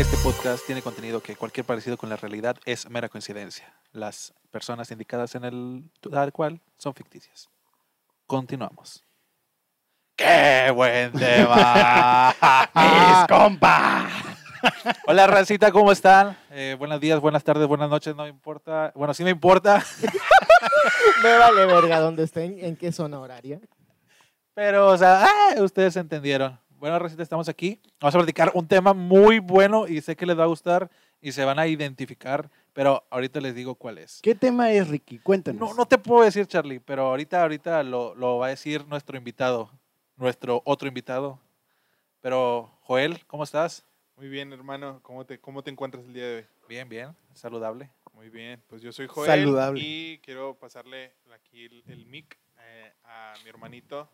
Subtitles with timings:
[0.00, 3.70] Este podcast tiene contenido que cualquier parecido con la realidad es mera coincidencia.
[3.92, 7.50] Las personas indicadas en el tal cual son ficticias.
[8.24, 9.04] Continuamos.
[10.16, 12.34] ¡Qué buen tema!
[12.74, 14.08] ¡Mis compa!
[15.06, 16.34] Hola, Rancita, ¿cómo están?
[16.50, 18.92] Eh, buenos días, buenas tardes, buenas noches, no me importa.
[18.94, 19.84] Bueno, sí me importa,
[21.22, 23.60] Me vale verga donde estén, en qué zona horaria.
[24.54, 26.58] pero, o sea, ah, ustedes entendieron.
[26.80, 27.78] Bueno, Rancita, estamos aquí.
[28.00, 31.32] Vamos a platicar un tema muy bueno y sé que les va a gustar y
[31.32, 34.20] se van a identificar, pero ahorita les digo cuál es.
[34.22, 35.18] ¿Qué tema es, Ricky?
[35.18, 35.60] Cuéntanos.
[35.60, 39.18] No, no te puedo decir, Charlie, pero ahorita, ahorita lo, lo va a decir nuestro
[39.18, 39.70] invitado,
[40.16, 41.38] nuestro otro invitado.
[42.22, 43.84] Pero, Joel, ¿cómo estás?
[44.16, 45.00] Muy bien, hermano.
[45.02, 46.46] ¿Cómo te, ¿Cómo te encuentras el día de hoy?
[46.66, 47.90] Bien, bien, saludable.
[48.14, 48.62] Muy bien.
[48.68, 49.28] Pues yo soy Joel.
[49.30, 49.82] Saludable.
[49.84, 52.38] Y quiero pasarle aquí el, el mic
[52.86, 54.08] eh, a mi hermanito.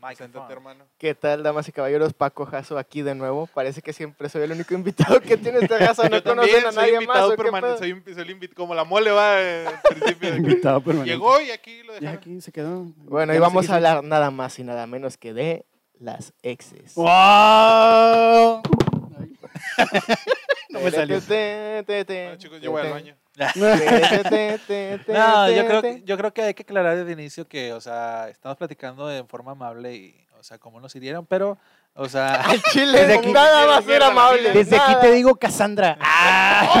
[0.00, 0.84] Preséntate, hermano.
[0.98, 2.12] ¿Qué tal, damas y caballeros?
[2.14, 3.46] Paco Jasso aquí de nuevo.
[3.48, 6.08] Parece que siempre soy el único invitado que tiene esta casa.
[6.08, 7.16] No Yo también conocen a soy nadie más.
[7.30, 7.78] invitado.
[7.78, 10.30] Soy, un- soy el invit- como la mole va eh, al principio.
[10.30, 11.10] de Invitado permanente.
[11.12, 12.14] Llegó y aquí lo dejaron.
[12.16, 12.84] aquí se quedó.
[12.96, 15.64] Bueno, y vamos a hablar nada más y nada menos que de
[16.00, 16.94] las exes.
[16.94, 18.62] ¡Wow!
[20.70, 21.20] no me salió.
[21.20, 23.16] Bueno, chicos, yo voy al baño.
[25.08, 28.28] No, yo creo, yo creo que hay que aclarar desde el inicio que, o sea,
[28.28, 31.58] estamos platicando de forma amable y, o sea, cómo nos hirieron, pero,
[31.94, 34.52] o sea, chile, Desde aquí- nada va a ser Mierda, la amable.
[34.52, 35.96] Desde aquí te digo Cassandra.
[36.00, 36.74] ¡Ah!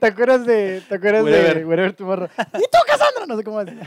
[0.00, 1.66] ¿Te acuerdas de, te acuerdas de Wherever.
[1.66, 2.28] Wherever Tomorrow?
[2.54, 3.26] ¿Y tú, Cassandra?
[3.26, 3.80] No sé cómo decir.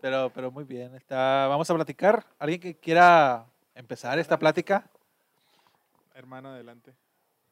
[0.00, 0.94] pero, pero muy bien.
[0.96, 2.24] Está, vamos a platicar.
[2.38, 4.84] ¿Alguien que quiera empezar esta plática?
[6.14, 6.92] Hermano, adelante.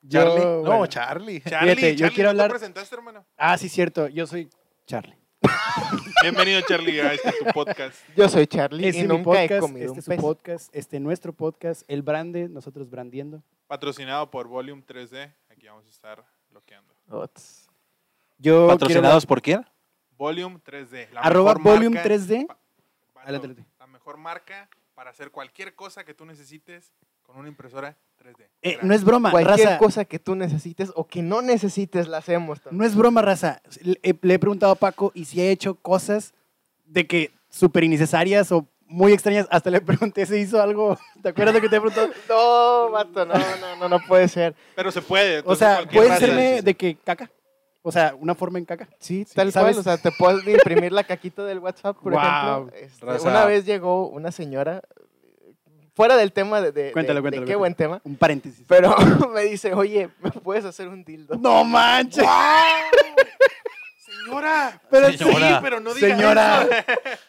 [0.08, 0.40] Charlie.
[0.42, 0.86] Yo, no, bueno.
[0.86, 1.40] Charlie.
[1.40, 3.26] Charlie, Fíjate, yo Charlie, quiero ¿no te hablar- presentaste, hermano?
[3.36, 4.08] Ah, sí, cierto.
[4.08, 4.48] Yo soy
[4.86, 5.16] Charlie.
[6.22, 7.98] Bienvenido, Charlie, a este tu podcast.
[8.16, 10.20] Yo soy Charlie Este y nunca he podcast, comido este un es su pez.
[10.20, 13.42] podcast, este es nuestro podcast, el brande, nosotros brandiendo.
[13.66, 15.32] Patrocinado por Volume 3D.
[15.50, 16.94] Aquí vamos a estar bloqueando.
[17.10, 17.68] Ots.
[18.38, 19.64] Yo ¿Patrocinados por quién?
[20.16, 21.10] Volume 3D.
[21.12, 22.46] La Arroba mejor Volume marca- 3D.
[22.46, 22.60] Pa- vato,
[23.20, 23.70] Adelante, adelante.
[23.78, 26.92] La mejor marca para hacer cualquier cosa que tú necesites
[27.26, 28.46] con una impresora 3D.
[28.62, 29.78] Eh, no es broma, Cualquier raza.
[29.78, 32.78] cosa que tú necesites o que no necesites la hacemos también.
[32.78, 33.60] No es broma, raza.
[33.82, 36.32] Le, eh, le he preguntado a Paco y si ha hecho cosas
[36.86, 39.46] de que súper innecesarias o muy extrañas.
[39.50, 40.96] Hasta le pregunté si hizo algo.
[41.22, 42.08] ¿Te acuerdas de que te he preguntado?
[42.28, 44.54] No, vato, no, no, no, no puede ser.
[44.74, 45.42] Pero se puede.
[45.44, 47.30] O sea, puede serme de que caca.
[47.82, 48.88] O sea, una forma en caca.
[48.98, 49.76] Sí, Sí, tal ¿sabes?
[49.76, 49.80] cual.
[49.80, 52.76] O sea, te puedes imprimir la caquita del WhatsApp, por Guau, ejemplo.
[52.80, 53.28] Este, raza.
[53.28, 54.82] una vez llegó una señora,
[55.96, 57.58] fuera del tema de, de- Cuéntalo, de- de cuéntalo, qué cuéntalo.
[57.58, 58.64] buen tema, Un paréntesis.
[58.68, 58.94] pero
[59.34, 61.36] me dice, oye, ¿me puedes hacer un dildo?
[61.36, 62.24] No manches.
[63.98, 64.80] Señora.
[64.90, 65.48] Pero Señora.
[65.48, 66.62] Sí, pero no digas Señora.
[66.62, 67.20] eso.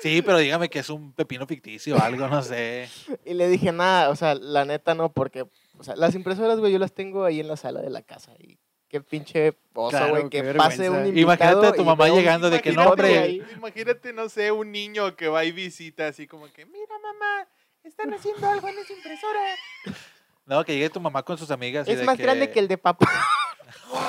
[0.00, 2.88] Sí, pero dígame que es un pepino ficticio o algo, no sé.
[3.24, 5.42] Y le dije, nada, o sea, la neta no, porque,
[5.78, 8.32] o sea, las impresoras, güey, yo las tengo ahí en la sala de la casa.
[8.38, 10.90] Y qué pinche oso, güey, que pase vergüenza.
[10.90, 11.20] un invitado.
[11.22, 13.54] Imagínate a tu mamá llegando de que no, Imagínate, hombre.
[13.56, 17.46] Imagínate, no sé, un niño que va y visita así como que, mira mamá,
[17.84, 19.40] están haciendo algo en esa impresora.
[20.46, 21.86] No, que llegue tu mamá con sus amigas.
[21.88, 23.08] y Es de más grande que el de papá.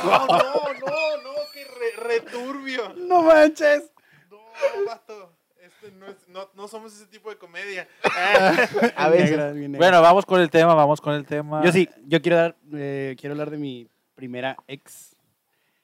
[0.04, 2.94] No, no, no, no, qué re- returbio.
[2.96, 3.92] No manches.
[4.30, 4.40] No,
[4.86, 5.38] vato.
[5.58, 7.88] Este no, es, no, no somos ese tipo de comedia.
[8.98, 9.54] A veces.
[9.56, 9.72] Bien.
[9.74, 11.64] Bueno, vamos con el tema, vamos con el tema.
[11.64, 15.16] Yo sí, yo quiero dar, eh, quiero hablar de mi primera ex.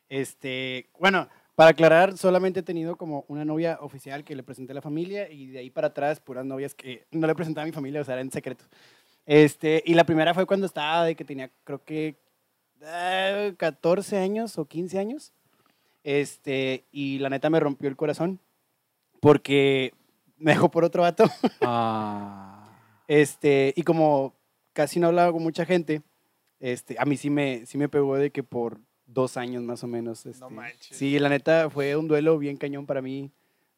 [0.09, 1.29] Este, bueno,
[1.59, 5.29] para aclarar, solamente he tenido como una novia oficial que le presenté a la familia
[5.29, 8.03] y de ahí para atrás puras novias que no le presentaba a mi familia, o
[8.05, 8.69] sea, eran secretos.
[9.25, 12.15] Este, y la primera fue cuando estaba de que tenía, creo que
[12.79, 15.33] eh, 14 años o 15 años.
[16.05, 18.39] Este, y la neta me rompió el corazón
[19.19, 19.93] porque
[20.37, 21.25] me dejó por otro vato.
[21.61, 22.69] Ah.
[23.09, 24.33] Este, y como
[24.71, 26.03] casi no hablaba con mucha gente,
[26.61, 28.79] este, a mí sí me, sí me pegó de que por
[29.13, 30.25] dos años más o menos.
[30.25, 30.95] Este, manches.
[30.97, 33.31] Sí, la neta fue un duelo bien cañón para mí.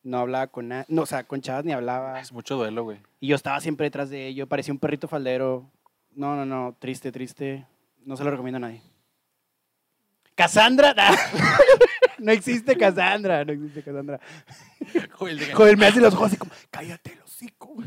[0.04, 2.20] No hablaba con nada, no, o sea, con chavas ni hablaba.
[2.20, 2.98] Es mucho duelo, güey.
[3.20, 5.70] Y yo estaba siempre detrás de ello, parecía un perrito faldero.
[6.14, 7.66] No, no, no, triste, triste.
[8.04, 8.82] No se lo recomiendo a nadie.
[10.34, 10.96] ¡Cassandra!
[12.18, 14.20] no existe Cassandra, no existe Cassandra.
[15.12, 17.76] Joder, diga- Joder, me hace los ojos así como, cállate el hocico.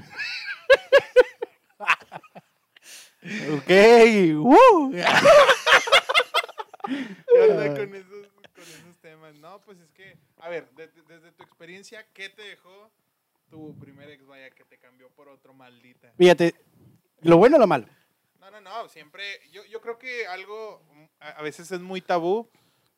[3.54, 3.70] Ok.
[4.38, 4.92] uh.
[6.86, 9.34] ¿Qué onda con esos, con esos temas?
[9.36, 12.90] No, pues es que, a ver, de- de- desde tu experiencia, ¿qué te dejó
[13.50, 16.12] tu primer ex, vaya, que te cambió por otro maldita?
[16.16, 16.54] Fíjate,
[17.22, 17.86] lo bueno o lo malo.
[18.40, 20.82] No, no, no, siempre, yo, yo creo que algo
[21.20, 22.50] a, a veces es muy tabú,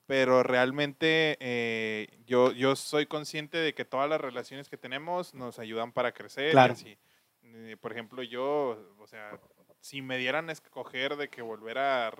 [0.06, 5.58] pero realmente eh, yo, yo soy consciente de que todas las relaciones que tenemos nos
[5.60, 6.48] ayudan para crecer.
[6.48, 6.72] y Claro.
[6.72, 6.98] así.
[7.42, 9.38] Eh, por ejemplo, yo, o sea,
[9.86, 12.10] si me dieran a escoger de que volver a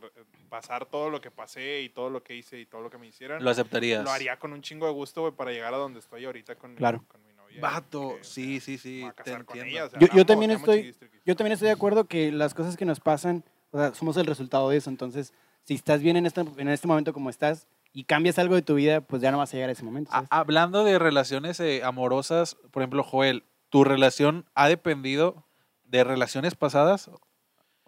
[0.48, 3.08] pasar todo lo que pasé y todo lo que hice y todo lo que me
[3.08, 4.04] hicieran, Lo aceptarías.
[4.04, 6.70] lo haría con un chingo de gusto, güey, para llegar a donde estoy ahorita con,
[6.70, 7.04] mi- Claro.
[7.08, 7.60] con mi novia.
[7.60, 9.64] Vato, que, sí, sí, sí, te entiendo.
[9.70, 10.94] ella, o sea, Yo- yo amo, también estoy-.
[11.24, 13.42] Yo también estoy de acuerdo que las cosas que nos pasan,
[13.72, 14.88] o sea, somos el resultado de eso.
[14.88, 15.32] Entonces,
[15.64, 18.76] si estás bien en este, en este momento como estás y cambias algo de tu
[18.76, 20.12] vida, pues ya no vas a llegar a ese momento.
[20.30, 25.44] Hablando de relaciones eh, amorosas, por ejemplo, Joel, ¿tu relación ha dependido
[25.84, 27.10] de relaciones pasadas?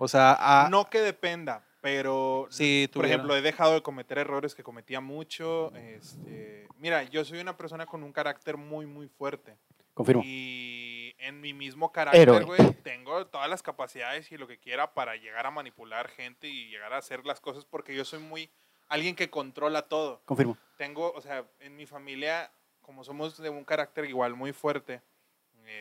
[0.01, 4.55] O sea, ha- No que dependa, pero sí, por ejemplo, he dejado de cometer errores
[4.55, 5.73] que cometía mucho.
[5.75, 9.57] Este, mira, yo soy una persona con un carácter muy, muy fuerte.
[9.95, 10.23] Confirmo.
[10.25, 15.17] Y en mi mismo carácter, güey, tengo todas las capacidades y lo que quiera para
[15.17, 18.49] llegar a manipular gente y llegar a hacer las cosas porque yo soy muy
[18.87, 20.23] alguien que controla todo.
[20.25, 20.57] Confirmo.
[20.77, 22.53] Tengo, o sea, en mi familia,
[22.83, 25.03] como somos de un carácter igual muy fuerte,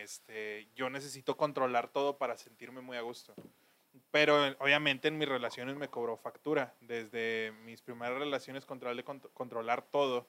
[0.02, 3.32] este, yo necesito controlar todo para sentirme muy a gusto.
[4.10, 6.74] Pero obviamente en mis relaciones me cobró factura.
[6.80, 10.26] Desde mis primeras relaciones controlé cont- controlar todo.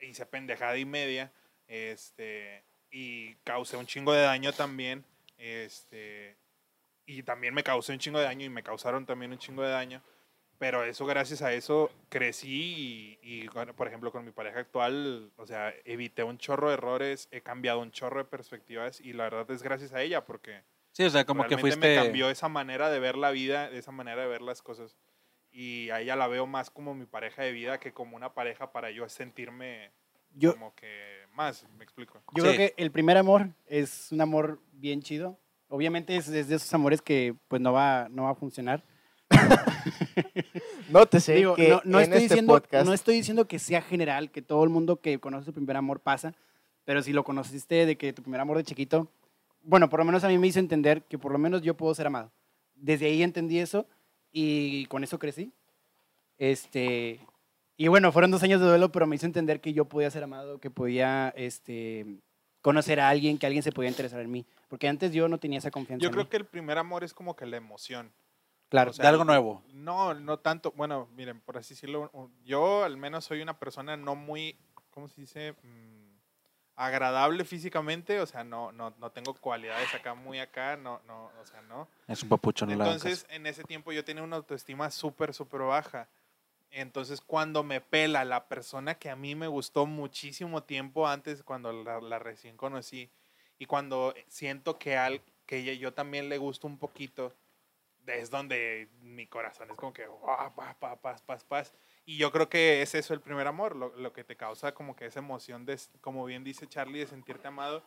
[0.00, 1.32] Hice pendejada y media.
[1.66, 5.04] Este, y causé un chingo de daño también.
[5.36, 6.36] Este,
[7.06, 9.70] y también me causé un chingo de daño y me causaron también un chingo de
[9.70, 10.02] daño.
[10.58, 15.30] Pero eso, gracias a eso, crecí y, y, bueno, por ejemplo, con mi pareja actual,
[15.36, 19.24] o sea, evité un chorro de errores, he cambiado un chorro de perspectivas y la
[19.24, 20.62] verdad es gracias a ella porque
[20.98, 21.96] Sí, o sea, como que realmente fuiste...
[21.96, 24.96] me cambió esa manera de ver la vida, esa manera de ver las cosas.
[25.52, 28.72] Y a ella la veo más como mi pareja de vida que como una pareja
[28.72, 29.92] para yo sentirme
[30.34, 32.20] Yo, como que más, me explico.
[32.34, 32.48] yo Sí.
[32.50, 35.38] creo que el primer amor es un amor bien chido.
[35.68, 38.82] Obviamente es, es de esos amores que pues no va, no va a funcionar.
[40.90, 43.82] Nótese Digo, que no, no en estoy este diciendo, podcast no estoy diciendo que sea
[43.82, 46.34] general, que todo el mundo que conoce su primer amor pasa,
[46.84, 49.12] pero si lo conociste de que tu primer amor de chiquito,
[49.68, 51.94] bueno, por lo menos a mí me hizo entender que por lo menos yo puedo
[51.94, 52.32] ser amado.
[52.74, 53.86] Desde ahí entendí eso
[54.32, 55.52] y con eso crecí.
[56.38, 57.20] Este,
[57.76, 60.22] y bueno, fueron dos años de duelo, pero me hizo entender que yo podía ser
[60.22, 62.06] amado, que podía este,
[62.62, 64.46] conocer a alguien, que alguien se podía interesar en mí.
[64.68, 66.02] Porque antes yo no tenía esa confianza.
[66.02, 66.30] Yo en creo mí.
[66.30, 68.10] que el primer amor es como que la emoción.
[68.70, 68.92] claro.
[68.92, 69.62] o sea, de algo nuevo.
[69.74, 70.72] No, no tanto.
[70.76, 72.10] Bueno, miren, por así decirlo,
[72.42, 74.56] yo al menos soy una persona no muy,
[74.90, 75.52] ¿cómo se dice?
[75.62, 75.97] Mm,
[76.78, 81.44] agradable físicamente, o sea, no, no, no tengo cualidades acá muy acá, no, no, o
[81.44, 81.88] sea, no.
[82.06, 86.08] Es un papucho, no Entonces, en ese tiempo yo tenía una autoestima súper, súper baja.
[86.70, 91.72] Entonces, cuando me pela la persona que a mí me gustó muchísimo tiempo antes, cuando
[91.72, 93.10] la, la recién conocí,
[93.58, 97.34] y cuando siento que, al, que yo también le gusto un poquito,
[98.06, 101.74] es donde mi corazón es como que, "Guau, pa, pa, paz, paz, paz.
[102.08, 104.96] Y yo creo que es eso el primer amor, lo, lo que te causa como
[104.96, 107.82] que esa emoción, de, como bien dice Charlie, de sentirte amado,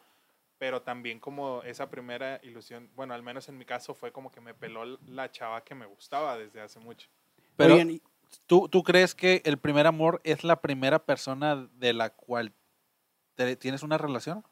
[0.60, 4.40] pero también como esa primera ilusión, bueno, al menos en mi caso fue como que
[4.40, 7.10] me peló la chava que me gustaba desde hace mucho.
[7.58, 8.00] Pero, Oigan,
[8.46, 12.54] ¿tú, ¿tú crees que el primer amor es la primera persona de la cual
[13.34, 14.46] te- tienes una relación?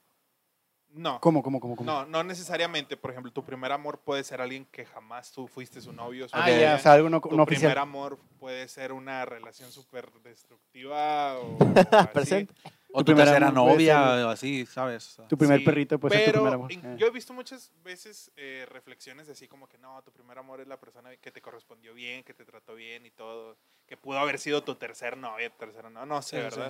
[0.92, 1.92] No, ¿Cómo, cómo, cómo, cómo?
[1.92, 2.98] no, no necesariamente.
[2.98, 6.28] Por ejemplo, tu primer amor puede ser alguien que jamás tú fuiste su novio.
[6.28, 9.72] su Ah, ya, o sea, algo no, tu no primer amor puede ser una relación
[9.72, 12.08] súper destructiva o, o así.
[12.14, 12.54] Presente.
[12.92, 15.08] ¿O Tu tu primer tercera novia ser- o así, sabes?
[15.08, 16.72] O sea, Tu primer Sí, perrito puede ser tu primer amor.
[16.72, 16.96] Eh.
[16.98, 20.68] yo he visto muchas veces eh, reflexiones así como que no, tu primer amor es
[20.68, 24.40] la persona que te correspondió bien, que te trató bien y todo, que pudo haber
[24.40, 26.62] sido tu tercer novia, tercera no, no sé, Sí, sí.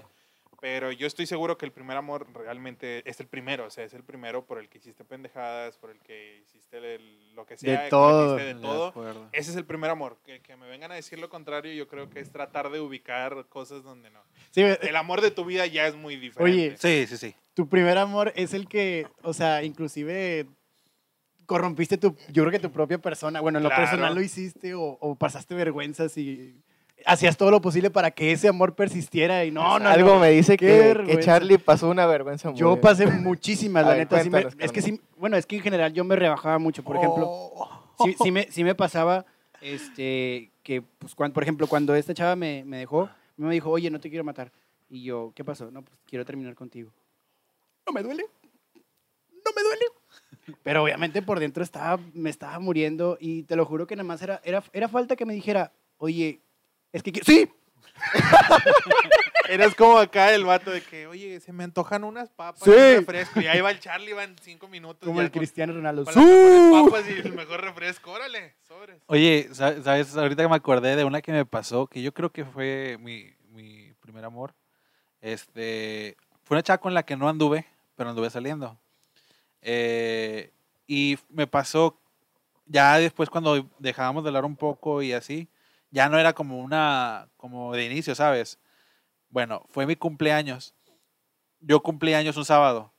[0.62, 3.94] Pero yo estoy seguro que el primer amor realmente es el primero, o sea, es
[3.94, 7.86] el primero por el que hiciste pendejadas, por el que hiciste el- lo que sea,
[7.86, 8.36] que todo.
[8.36, 9.30] metiste de de todo.
[9.32, 10.18] Ese es el primer amor.
[10.26, 13.46] Que, que me vengan a decir lo contrario, yo creo que es tratar de ubicar
[13.48, 14.22] cosas donde no.
[14.52, 16.44] Sí, El amor de tu vida ya es muy diferente.
[16.44, 17.36] Oye, Sí, sí, sí.
[17.54, 20.46] tu primer amor es el que, o sea, inclusive
[21.46, 23.40] corrompiste tu, yo creo que tu propia persona.
[23.42, 23.84] Bueno, en lo Claro.
[23.84, 26.62] personal lo hiciste o, o pasaste vergüenzas y
[27.06, 30.20] hacías todo lo posible para que ese amor persistiera y no, no, Algo no.
[30.20, 31.18] me dice que.
[31.22, 34.22] Charlie pasó una vergüenza muy Yo pasé muchísimas, la ver, neta.
[34.24, 36.84] sí me- cuéntanos, es que sí, bueno, es que en general yo me rebajaba mucho.
[36.84, 38.06] Por ejemplo, Oh.
[38.06, 39.26] sí, sí me, sí me pasaba
[39.62, 43.90] este, que, pues, cuando, por ejemplo, cuando esta chava me, me dejó, me dijo, oye,
[43.90, 44.52] no te quiero matar.
[44.90, 45.70] Y yo, ¿qué pasó?
[45.72, 46.92] No, pues quiero terminar contigo.
[47.86, 48.26] No me duele.
[49.46, 49.86] No me duele.
[50.64, 54.22] Pero obviamente por dentro estaba, me estaba muriendo y te lo juro que nada más
[54.22, 56.40] era, era, era falta que me dijera, oye,
[56.94, 57.12] es que...
[57.24, 57.50] ¡Sí!
[59.50, 62.70] Eres como acá el vato de que, oye, se me antojan unas papas Sí.
[62.72, 63.42] y un refresco.
[63.42, 65.06] Y ahí va el Charlie, van cinco minutos.
[65.08, 66.06] Como ya el con- Cristiano Ronaldo.
[66.06, 68.12] Con papas y el mejor refresco.
[68.12, 69.02] Órale, sobres.
[69.08, 70.16] Oye, sa- ¿sabes?
[70.16, 73.34] Ahorita que me acordé de una que me pasó, que yo creo que fue mi,
[73.52, 74.54] mi primer amor.
[75.20, 77.66] Este, fue una chava con la que no anduve,
[77.96, 78.80] pero anduve saliendo.
[79.62, 80.52] Eh,
[80.88, 82.00] y me pasó,
[82.68, 85.50] ya después cuando dejábamos de hablar un poco y así,
[85.92, 88.60] ya no era como una, como de inicio, ¿sabes?
[89.30, 90.74] Bueno, fue mi cumpleaños.
[91.60, 92.94] Yo cumplí años un sábado,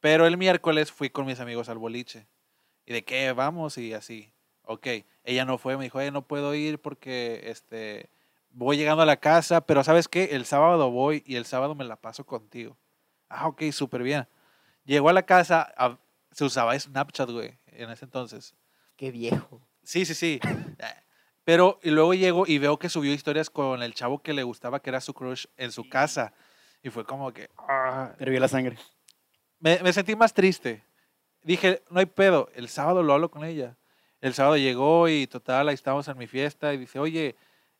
[0.00, 2.26] pero el miércoles fui con mis amigos al boliche.
[2.86, 3.78] ¿Y de qué vamos?
[3.78, 4.32] Y así.
[4.62, 4.86] Ok,
[5.24, 8.10] ella no fue, me dijo, "Eh, no puedo ir porque este,
[8.50, 10.30] voy llegando a la casa, pero ¿sabes qué?
[10.32, 12.76] El sábado voy y el sábado me la paso contigo.
[13.28, 14.26] Ah, ok, súper bien.
[14.84, 15.98] Llegó a la casa, a-
[16.30, 18.54] se usaba Snapchat, güey, en ese entonces.
[18.96, 19.60] Qué viejo.
[19.82, 20.40] Sí, sí, sí.
[21.44, 24.80] Pero y luego llego y veo que subió historias con el chavo que le gustaba,
[24.80, 26.32] que era su crush, en su casa.
[26.82, 27.50] Y fue como que...
[27.58, 28.78] ah, hervió la sangre.
[29.58, 30.82] me, me sentí más triste.
[31.42, 33.76] Dije, no hay pedo, el sábado lo hablo con ella.
[34.22, 37.36] El sábado llegó y total, ahí estábamos en mi fiesta y dice, oye,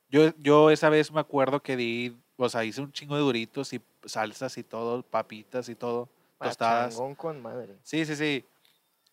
[0.09, 3.73] yo, yo esa vez me acuerdo que di, o sea, hice un chingo de duritos
[3.73, 6.07] y salsas y todo, papitas y todo,
[6.39, 7.01] tostadas.
[7.17, 7.75] Con madre.
[7.81, 8.45] Sí, sí, sí.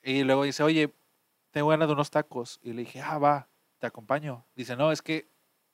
[0.03, 0.93] Y luego dice, oye,
[1.51, 2.61] tengo ganas de unos tacos.
[2.63, 3.49] Y le dije, ah, va,
[3.83, 4.45] te acompaño.
[4.55, 5.27] Dice, no, es que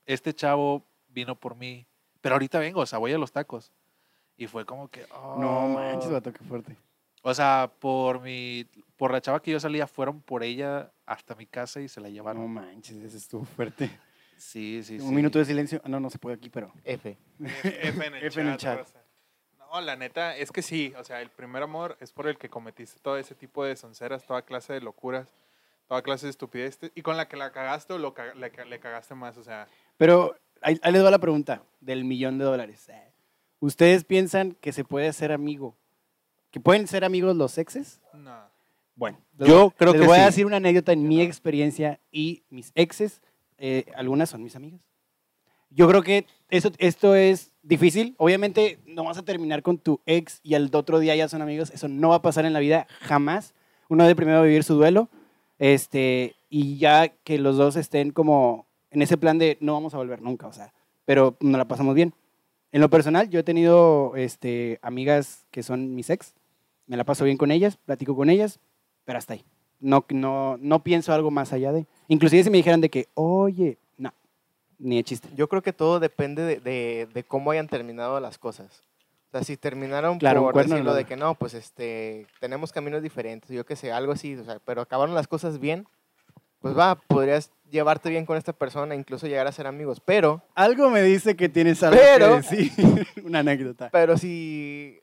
[0.07, 1.87] este chavo vino por mí,
[2.23, 3.71] pero ahorita vengo, o sea, voy a los tacos.
[4.39, 5.69] Y fue como que, No "Oh".
[5.69, 6.75] manches, vato, qué fuerte.
[7.21, 8.65] O sea, por mi,
[8.97, 12.09] por la chava que yo salía, fueron por ella hasta mi casa y se la
[12.09, 12.51] No llevaron.
[12.51, 13.91] manches, ese estuvo fuerte.
[14.39, 15.05] Sí, sí, sí.
[15.05, 15.83] Un minuto de silencio.
[15.85, 16.73] Ah, No, no se puede aquí, pero.
[16.85, 17.19] F.
[17.45, 18.87] F, F en el F en el chat.
[19.59, 20.95] No, la neta, es que sí.
[20.99, 24.25] O sea, el primer amor es por el que cometiste todo ese tipo de sonceras,
[24.25, 25.35] toda clase de locuras,
[25.89, 26.93] toda clase de estupideces.
[26.95, 29.37] Y con la que la cagaste o lo ca- le, le cagaste más.
[29.37, 29.67] O sea,
[29.97, 32.89] Pero ahí, ahí les va la pregunta del millón de dólares.
[33.61, 35.75] ¿Ustedes piensan que se puede ser amigo?
[36.51, 38.01] ¿Que pueden ser amigos los exes?
[38.15, 38.57] no.
[38.95, 40.27] Bueno, Yo voy- creo les que voy a sí.
[40.27, 43.23] decir una anécdota en mi experiencia y mis exes,
[43.57, 44.81] eh, algunas son mis amigas.
[45.71, 48.17] Yo creo que eso, esto es difícil.
[48.19, 51.71] Obviamente no vas a terminar con tu ex y al otro día ya son amigos.
[51.71, 53.55] Eso no va a pasar en la vida jamás.
[53.89, 55.09] Uno debe primero vivir su duelo
[55.59, 59.99] este, y ya que los dos estén como en ese plan de no vamos a
[59.99, 60.73] volver nunca, o sea,
[61.05, 62.15] pero nos la pasamos bien.
[62.73, 66.35] En lo personal, yo he tenido este, amigas que son mis ex,
[66.87, 68.61] me la paso bien con ellas, platico con ellas,
[69.05, 69.45] pero hasta ahí.
[69.81, 71.87] No, no, no pienso algo más allá de.
[72.09, 74.13] Inclusive si me dijeran de que, oye, no,
[74.79, 75.29] ni de chiste.
[75.37, 78.83] Yo creo que todo depende de, de- de cómo hayan terminado las cosas.
[79.29, 80.97] O sea, si terminaron Claro, por cuerno decirlo no.
[80.97, 84.59] de que no, pues este, tenemos caminos diferentes, yo qué sé, algo así, o sea,
[84.65, 85.87] pero acabaron las cosas bien,
[86.61, 90.89] pues va, podrías llevarte bien con esta persona, incluso llegar a ser amigos, pero, Algo
[90.89, 92.73] me dice que tienes algo Pero- que decir.
[93.25, 93.91] Una anécdota.
[93.93, 94.99] pero si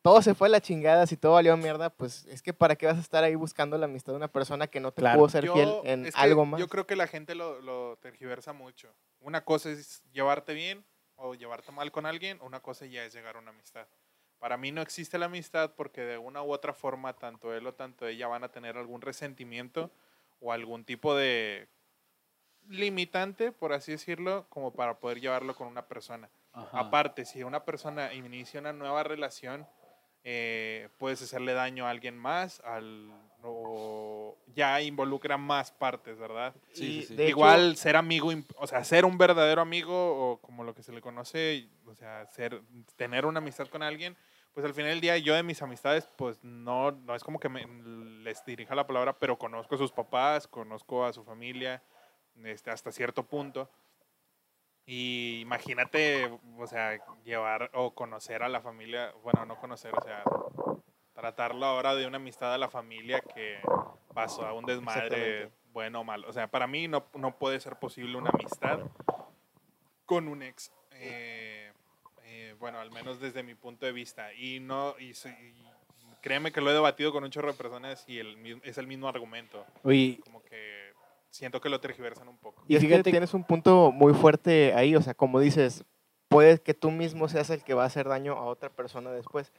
[0.00, 2.86] todo se fue a la chingada, si todo valió mierda, pues es que para qué
[2.86, 5.18] vas a estar ahí buscando la amistad de una persona que no te Claro.
[5.18, 6.58] pudo ser Yo- fiel en es que algo más.
[6.58, 8.88] Yo creo que la gente lo, lo tergiversa mucho.
[9.20, 10.84] Una cosa es llevarte bien
[11.22, 13.86] o llevarte mal con alguien, una cosa ya es llegar a una amistad.
[14.38, 17.74] Para mí no existe la amistad porque de una u otra forma, tanto él o
[17.74, 19.90] tanto ella van a tener algún resentimiento
[20.40, 21.68] o algún tipo de
[22.68, 26.28] limitante, por así decirlo, como para poder llevarlo con una persona.
[26.52, 29.66] Aparte, si una persona inicia una nueva relación,
[30.24, 33.10] eh, puedes hacerle daño a alguien más, al,
[33.44, 36.54] o ya involucra más partes, ¿verdad?
[36.72, 37.14] Sí, sí, sí.
[37.14, 39.92] hecho- Igual ser amigo, o sea, ser un verdadero amigo
[40.32, 42.62] o como lo que se le conoce, o sea, ser,
[42.96, 44.16] tener una amistad con alguien,
[44.52, 47.48] pues al final del día yo de mis amistades, pues no, no es como que
[47.48, 47.66] me-
[48.22, 51.82] les dirija la palabra, pero conozco a sus papás, conozco a su familia,
[52.44, 53.68] este, hasta cierto punto.
[54.84, 60.24] Y imagínate, o sea, llevar o conocer a la familia, bueno, no conocer, o sea,
[61.22, 63.60] tratarlo ahora de una amistad a la familia que
[64.12, 66.28] pasó a un desmadre bueno o malo.
[66.28, 68.80] O sea, para mí no, no puede ser posible una amistad
[70.04, 70.72] con un ex.
[70.94, 71.70] eh,
[72.24, 74.34] eh, bueno, al menos desde mi punto de vista.
[74.34, 75.12] Y no, y,
[76.22, 79.06] créeme que lo he debatido con un chorro de personas y el, es el mismo
[79.08, 79.64] argumento.
[79.84, 80.92] Oye, Como que
[81.30, 82.64] siento que lo tergiversan un poco.
[82.66, 85.84] Y es que fíjate- tienes un punto muy fuerte ahí, o sea, como dices,
[86.26, 89.52] puede que tú mismo seas el que va a hacer daño a otra persona después.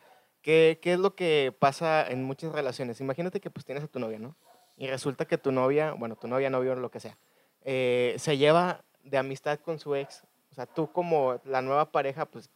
[0.43, 3.01] ¿Qué, qué es lo que pasa en muchas relaciones?
[3.01, 4.35] Imagínate que pues tienes a tu novia, ¿no?
[4.77, 7.17] Y resulta que tu novia, bueno, tu novia, novio, lo que sea,
[7.63, 10.23] eh, se lleva de amistad con su ex.
[10.51, 12.49] O sea, tú como la nueva pareja, pues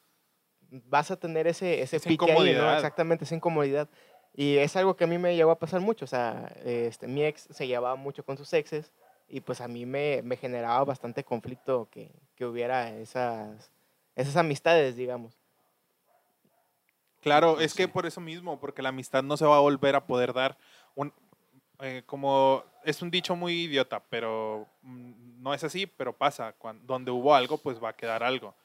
[0.69, 2.43] vas a tener ese, ese Esa pique ahí, ¿no?
[2.43, 2.75] incomodidad.
[2.75, 3.89] Exactamente, esa incomodidad.
[4.35, 6.05] Y es algo que a mí me llegó a pasar mucho.
[6.05, 8.91] O sea, este, mi ex se llevaba mucho con sus exes
[9.29, 13.71] y pues a mí me, me generaba bastante conflicto que, que hubiera esas,
[14.15, 15.37] esas amistades, digamos.
[17.27, 19.95] Claro, Pues es que por eso mismo, porque la amistad no se va a volver
[19.95, 20.57] a poder dar.
[20.95, 21.13] Un,
[21.79, 26.53] eh, como es un dicho muy idiota, pero mm, no es así, pero pasa.
[26.53, 28.55] Cuando, donde hubo algo, pues va a quedar algo.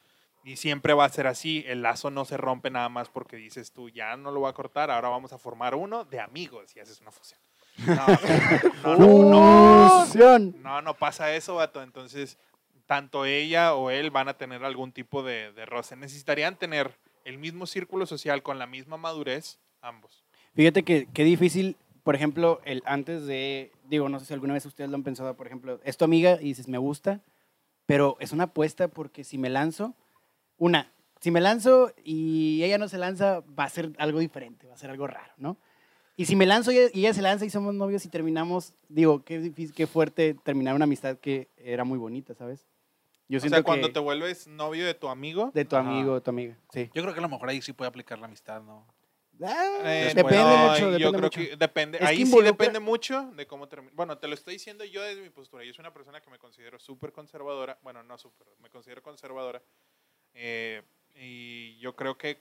[0.45, 1.64] Y siempre va a ser así.
[1.66, 4.54] El lazo no se rompe nada más porque dices tú, ya no lo voy a
[4.54, 7.38] cortar, ahora vamos a formar uno de amigos y haces una fusión.
[7.87, 8.07] No,
[8.85, 10.62] no, no, no, Fusión.
[10.62, 11.83] no, no pasa eso, vato.
[11.83, 12.38] Entonces,
[12.87, 15.97] tanto ella o él van a tener algún tipo de, de roce.
[15.97, 20.25] Necesitarían tener el mismo círculo social con la misma madurez, ambos.
[20.55, 24.67] Fíjate que qué difícil, por ejemplo, el antes de, digo, no sé si alguna vez
[24.67, 27.21] ustedes lo han pensado, por ejemplo, es tu amiga y dices, me gusta,
[27.87, 29.95] pero es una apuesta porque si me lanzo,
[30.59, 34.75] una, si me lanzo y ella no se lanza, va a ser algo diferente, va
[34.75, 35.57] a ser algo raro, ¿no?
[36.17, 39.38] Y si me lanzo y ella, se lanza y somos novios y terminamos, digo, qué
[39.38, 42.67] difícil, qué fuerte terminar una amistad que era muy bonita, ¿sabes?
[43.33, 45.89] Yo O siento sea, cuando que te vuelves novio de tu amigo, de tu Ajá.
[45.89, 46.91] amigo, tu amiga, sí.
[46.93, 48.87] Yo creo que a lo mejor ahí sí puede aplicar la amistad, ¿no?
[49.43, 51.41] Ah, Eh, depende no, mucho, yo depende creo mucho.
[51.41, 51.97] que depende.
[51.97, 53.91] Es que ahí sí involucra- depende mucho de cómo termina.
[53.97, 55.65] Bueno, te lo estoy diciendo yo desde mi postura.
[55.65, 57.79] Yo soy una persona que me considero súper conservadora.
[57.83, 59.62] Bueno, no súper, me considero conservadora.
[60.35, 60.83] Eh,
[61.17, 62.39] y yo creo que,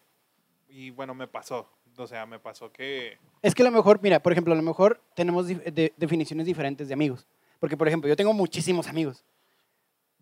[0.67, 1.69] y bueno, me pasó.
[1.95, 3.17] O sea, me pasó que...
[3.41, 6.45] Es que a lo mejor, mira, por ejemplo, a lo mejor tenemos dif- de- definiciones
[6.45, 7.25] diferentes de amigos.
[7.61, 9.23] Porque, por ejemplo, yo tengo muchísimos amigos.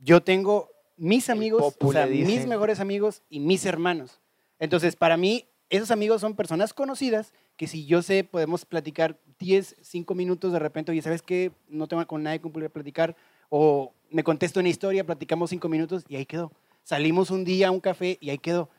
[0.01, 4.19] Yo tengo mis amigos, o sea, mis mejores amigos y mis hermanos.
[4.59, 9.77] Entonces, para mí, esos amigos son personas conocidas que si yo sé, podemos platicar 10,
[9.81, 11.51] 5 minutos de repente, oye, ¿sabes qué?
[11.67, 13.15] No tengo con nadie con platicar.
[13.49, 16.51] O me contesto una historia, platicamos 5 minutos y ahí quedó.
[16.83, 18.69] Salimos un día a un café y ahí quedó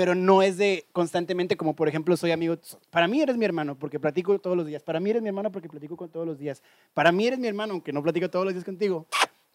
[0.00, 2.56] pero no es de constantemente como por ejemplo soy amigo,
[2.90, 5.52] para mí eres mi hermano porque platico todos los días, para mí eres mi hermano
[5.52, 6.62] porque platico con todos los días,
[6.94, 9.06] para mí eres mi hermano aunque no platico todos los días contigo,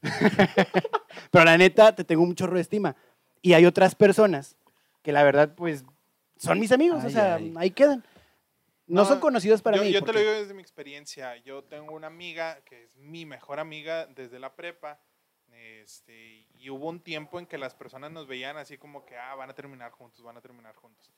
[1.31, 2.95] pero la neta te tengo un chorro de estima
[3.41, 4.55] y hay otras personas
[5.01, 5.83] que la verdad pues
[6.37, 7.53] son mis amigos, o Ay, sea, ay.
[7.57, 8.03] ahí quedan.
[8.87, 9.91] No, No, son conocidos para yo, mí.
[9.91, 11.35] yo te lo porque- digo desde mi experiencia.
[11.37, 14.99] Yo tengo una amiga que es mi mejor amiga desde la prepa.
[15.51, 19.33] Este, y hubo un tiempo en que las personas nos veían así como que, ah,
[19.35, 21.09] van a terminar juntos, van a terminar juntos.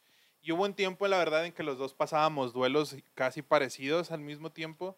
[0.41, 4.19] Y hubo un tiempo, la verdad, en que los dos pasábamos duelos casi parecidos al
[4.19, 4.95] mismo tiempo.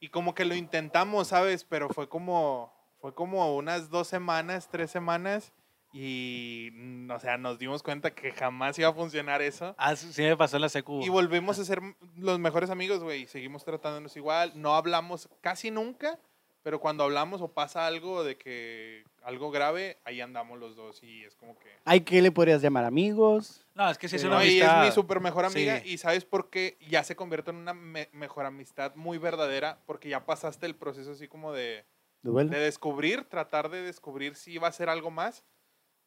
[0.00, 1.64] Y como que lo intentamos, ¿sabes?
[1.64, 5.52] Pero fue como, fue como unas dos semanas, tres semanas.
[5.92, 9.74] Y, mm, o sea, nos dimos cuenta que jamás iba a funcionar eso.
[9.76, 11.00] Ah, sí me pasó en la secu.
[11.02, 11.80] Y volvemos a ser
[12.16, 13.26] los mejores amigos, güey.
[13.26, 14.52] Seguimos tratándonos igual.
[14.54, 16.16] No hablamos casi nunca,
[16.62, 21.24] pero cuando hablamos o pasa algo de que algo grave, ahí andamos los dos y
[21.24, 21.68] es como que...
[21.84, 23.66] ¿Hay qué le podrías llamar amigos?
[23.74, 24.28] No, es que sí es Sí.
[24.28, 24.84] una No, y es amistad.
[24.86, 25.90] mi súper mejor amiga Sí.
[25.90, 26.78] y ¿sabes por qué?
[26.88, 31.10] Ya se convierte en una me- mejor amistad muy verdadera porque ya pasaste el proceso
[31.12, 31.84] así como de,
[32.22, 32.50] ¿Duelo?
[32.50, 35.42] de descubrir, tratar de descubrir si iba a ser algo más.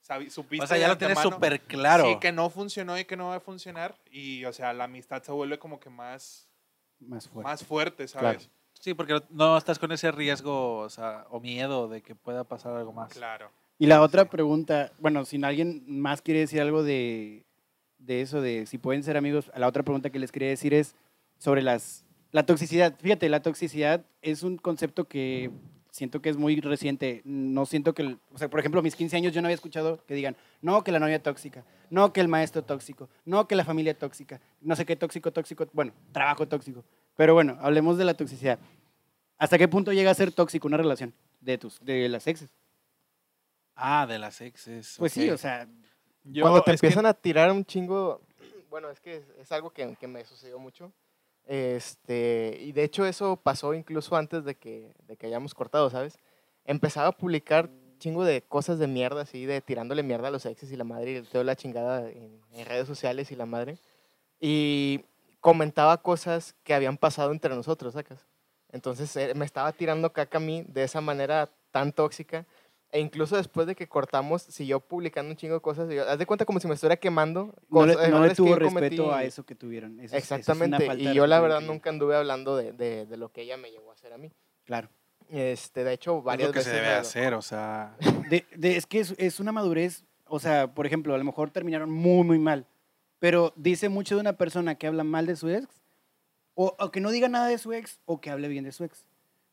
[0.02, 2.04] Sabi- supiste O sea, ya lo tienes súper claro.
[2.06, 3.96] Sí, que no funcionó y que no va a funcionar.
[4.12, 6.50] Y, o sea, la amistad se vuelve como que más,
[7.00, 7.50] Más fuerte.
[7.50, 8.38] más fuerte, ¿sabes?
[8.44, 8.54] Claro.
[8.80, 12.76] Sí, porque no estás con ese riesgo o, sea, o miedo de que pueda pasar
[12.76, 13.14] algo más.
[13.14, 13.50] Claro.
[13.80, 14.30] Y la otra Sí.
[14.30, 17.46] pregunta, bueno, si alguien más quiere decir algo de,
[17.98, 20.96] de eso, de si pueden ser amigos, la otra pregunta que les quería decir es
[21.38, 22.94] sobre las, la toxicidad.
[23.00, 25.50] Fíjate, la toxicidad es un concepto que
[25.94, 27.22] siento que es muy reciente.
[27.24, 30.04] No siento que, o sea, por ejemplo, a mis 15 años yo no había escuchado
[30.08, 33.64] que digan, no, que la novia tóxica, no, que el maestro tóxico, no, que la
[33.64, 36.84] familia tóxica, no sé qué tóxico, tóxico, bueno, trabajo tóxico.
[37.16, 38.58] Pero bueno, hablemos de la toxicidad.
[39.38, 42.50] ¿Hasta qué punto llega a ser tóxico una relación de tus, de las exes?
[43.76, 44.96] Ah, de las exes.
[44.98, 45.36] Pues sí, ok.
[45.36, 45.68] o sea,
[46.26, 48.22] Yo- Cuando te es que- empiezan a tirar un chingo,
[48.70, 50.92] bueno, es que es, es algo que, que me sucedió mucho.
[51.46, 56.18] Este, y de hecho eso pasó incluso antes de que, de que hayamos cortado, ¿sabes?
[56.66, 60.72] Empezaba a publicar chingo de cosas de mierda, así, de tirándole mierda a los exes
[60.72, 63.78] y la madre, y toda la chingada en, en redes sociales y la madre.
[64.40, 65.06] Y
[65.40, 68.26] comentaba cosas que habían pasado entre nosotros, ¿sacas?
[68.74, 72.46] Entonces eh, me estaba tirando caca a mí de esa manera tan tóxica.
[72.96, 75.92] E incluso después de que cortamos, siguió publicando un chingo de cosas.
[75.92, 77.54] y yo- haz de cuenta como si me estuviera quemando.
[77.70, 79.20] no le, cosas- no le que tuvo respeto cometí.
[79.20, 80.00] a eso que tuvieron.
[80.00, 80.86] Eso es- eso es Exactamente.
[81.02, 81.74] y yo la verdad increíble.
[81.74, 84.32] nunca anduve hablando de, de, de lo que ella me llegó a hacer a mí.
[84.64, 84.90] Claro.
[85.28, 87.96] Este, de hecho, es varias lo que se veces debe lo- hacer, o sea.
[88.30, 91.50] De- de- es que es, es una madurez, o sea, por ejemplo, a lo mejor
[91.50, 92.68] terminaron muy, muy mal,
[93.18, 95.68] pero dice mucho de una persona que habla mal de su ex,
[96.54, 98.84] o, o que no diga nada de su ex, o que hable bien de su
[98.84, 99.04] ex.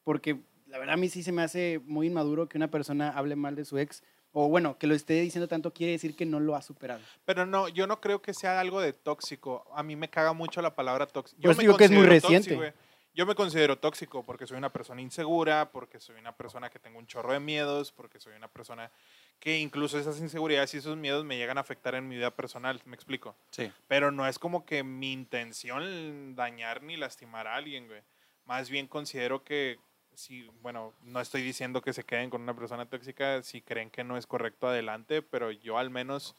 [0.04, 0.40] Porque
[0.70, 3.56] la verdad a mí sí se me hace muy inmaduro que una persona hable mal
[3.56, 4.02] de su ex,
[4.32, 7.00] o bueno, que lo esté diciendo tanto quiere decir que no lo ha superado.
[7.24, 9.66] Pero no, yo no creo que sea algo de tóxico.
[9.74, 11.42] A mí me caga mucho la palabra tóxico.
[11.42, 12.72] Por eso digo que es muy reciente.
[13.12, 17.00] Yo me considero tóxico porque soy una persona insegura, porque soy una persona que tengo
[17.00, 18.92] un chorro de miedos, porque soy una persona
[19.40, 22.80] que incluso esas inseguridades y esos miedos me llegan a afectar en mi vida personal,
[22.84, 23.34] me explico.
[23.50, 23.72] Sí.
[23.88, 28.00] Pero no es como que mi intención dañar ni lastimar a alguien, güey.
[28.44, 29.80] Más bien considero que
[30.20, 34.04] si, bueno, no estoy diciendo que se queden con una persona tóxica si creen que
[34.04, 36.36] no es correcto adelante, pero yo al menos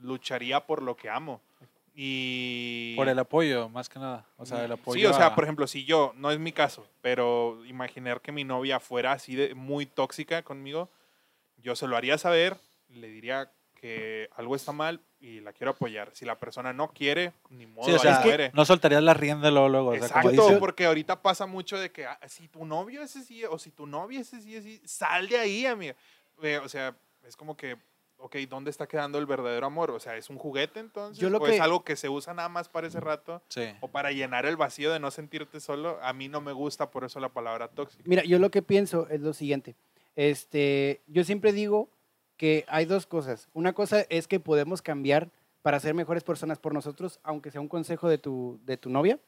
[0.00, 1.40] lucharía por lo que amo.
[1.94, 2.94] Y...
[2.96, 4.26] Por el apoyo, más que nada.
[4.36, 4.98] O sea, el apoyo.
[5.00, 8.32] Sí, o sea, a- por ejemplo, si yo, no es mi caso, pero imaginar que
[8.32, 10.90] mi novia fuera así de muy tóxica conmigo,
[11.56, 12.58] yo se lo haría saber,
[12.88, 16.10] le diría que algo está mal y la quiero apoyar.
[16.12, 18.50] Si la persona no quiere, ni modo, Sí, o ahí sea, muere.
[18.52, 19.88] no soltarías la rienda luego, luego.
[19.88, 23.16] O sea, como Exacto, porque ahorita pasa mucho de que ah, si tu novio es
[23.16, 25.94] así o si tu novia es así, así, sal de ahí, amiga.
[26.42, 26.94] Eh, o sea,
[27.26, 27.78] es como que,
[28.18, 29.92] ok, ¿dónde está quedando el verdadero amor?
[29.92, 31.18] O sea, ¿es un juguete entonces?
[31.18, 33.40] Yo lo ¿O es algo que se usa nada más para ese rato?
[33.48, 33.64] Sí.
[33.80, 37.02] O para llenar el vacío de no sentirte solo, a mí no me gusta por
[37.04, 38.02] eso la palabra tóxica.
[38.04, 39.74] Mira, yo lo que pienso es lo siguiente.
[40.16, 41.88] Este, yo siempre digo
[42.36, 43.48] que hay dos cosas.
[43.52, 45.30] Una cosa es que podemos cambiar
[45.62, 49.18] para ser mejores personas por nosotros, aunque sea un consejo de tu, de tu novia.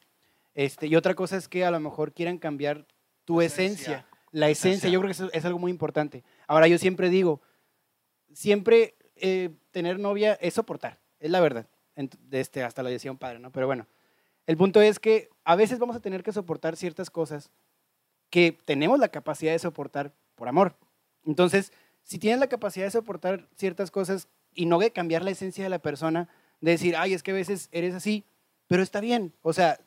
[0.53, 2.85] Este, y otra cosa es que a lo mejor quieran cambiar
[3.25, 3.99] tu esencia.
[3.99, 4.05] esencia.
[4.31, 6.23] La esencia, yo creo que eso es algo muy importante.
[6.47, 7.41] Ahora, yo siempre digo,
[8.33, 11.65] siempre eh, tener novia es soportar, es la verdad.
[12.31, 13.51] Este, hasta lo decía un padre, ¿no?
[13.51, 13.87] Pero bueno,
[14.45, 17.49] el punto es que a veces vamos a tener que soportar ciertas cosas
[18.29, 20.75] que tenemos la capacidad de soportar por amor.
[21.25, 21.73] Entonces,
[22.07, 25.69] si tienes la capacidad de soportar ciertas cosas y no de cambiar la esencia de
[25.69, 26.29] la persona,
[26.61, 28.23] de decir, ay, es que a veces eres así,
[28.67, 29.33] pero está bien.
[29.41, 29.77] O sea,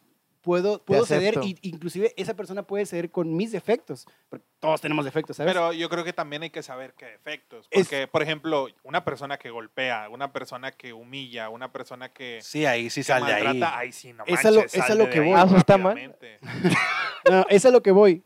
[0.42, 4.06] puedo, puedo ceder y inclusive esa persona puede ceder con mis defectos.
[4.28, 5.52] Porque todos tenemos defectos, ¿sabes?
[5.52, 7.66] Pero yo creo que también hay que saber qué defectos.
[7.70, 12.40] Es- Porque, por ejemplo, una persona que golpea, una persona que humilla, una persona que,
[12.42, 13.42] Sí, ahí sí sale ahí.
[13.44, 15.34] maltrata, ahí sí, no Es a lo- es a de que ahí voy.
[15.38, 16.16] Ah, eso está mal.
[17.30, 18.22] No, es a lo que voy.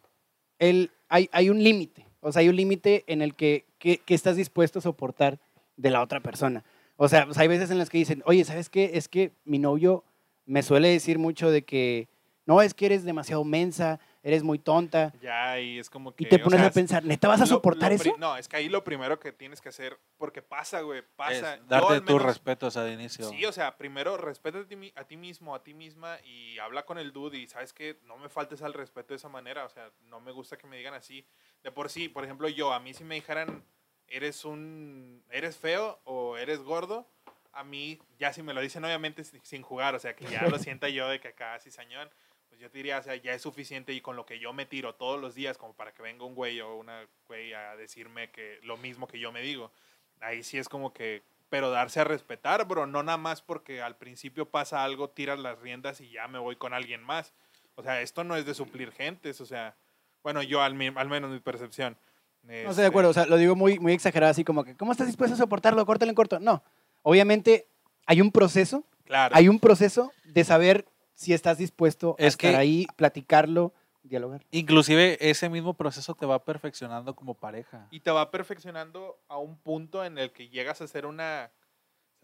[0.58, 2.06] El, hay, hay un límite.
[2.20, 5.38] O sea, hay un límite en el que, que, que estás dispuesto a soportar
[5.76, 6.64] de la otra persona.
[6.96, 8.92] O sea, pues hay veces en las que dicen, oye, ¿sabes qué?
[8.94, 10.04] Es que mi novio
[10.46, 12.08] me suele decir mucho de que,
[12.46, 15.12] no, es que eres demasiado mensa, eres muy tonta.
[15.20, 16.24] Ya, y es como que...
[16.24, 18.16] Y te pones sea, a pensar, ¿neta vas a lo- soportar lo eso?
[18.18, 21.56] No, es que ahí lo primero que tienes que hacer, porque pasa, güey, Es pasa.
[21.58, 23.28] Yo darte tus respetos al inicio.
[23.28, 26.86] Sí, o sea, primero respeta a ti, a ti mismo, a ti misma y habla
[26.86, 29.68] con el dude y sabes que no me faltes al respeto de esa manera, o
[29.68, 31.26] sea, no me gusta que me digan así.
[31.62, 33.64] De por sí, por ejemplo, yo, a mí si me dijeran,
[34.08, 37.06] eres un, eres feo o eres gordo,
[37.52, 40.42] a mí, ya si me lo dicen obviamente si- sin jugar, o sea, que ya
[40.48, 42.10] lo sienta yo de que acá cizañón,
[42.48, 44.66] pues yo te diría, o sea, ya es suficiente y con lo que yo me
[44.66, 48.30] tiro todos los días como para que venga un güey o una güey a decirme
[48.30, 49.72] que lo mismo que yo me digo.
[50.20, 53.96] Ahí sí es como que, pero darse a respetar, bro, no nada más porque al
[53.96, 57.34] principio pasa algo, tiras las riendas y ya me voy con alguien más.
[57.76, 59.76] O sea, esto no es de suplir gentes, o sea,
[60.22, 61.96] bueno, yo al, al menos mi percepción.
[62.44, 64.76] No estoy de Este, acuerdo, o sea, lo digo muy, muy exagerado, así como que,
[64.76, 65.84] ¿cómo estás dispuesto a soportarlo?
[65.86, 66.38] Córtalo en corto.
[66.40, 66.62] No,
[67.02, 67.66] obviamente
[68.06, 69.34] hay un proceso, Claro.
[69.34, 74.44] hay un proceso de saber si estás dispuesto a Es estar que- ahí, platicarlo, dialogar.
[74.50, 77.86] Inclusive ese mismo proceso te va perfeccionando como pareja.
[77.90, 81.50] Y te va perfeccionando a un punto en el que llegas a ser una...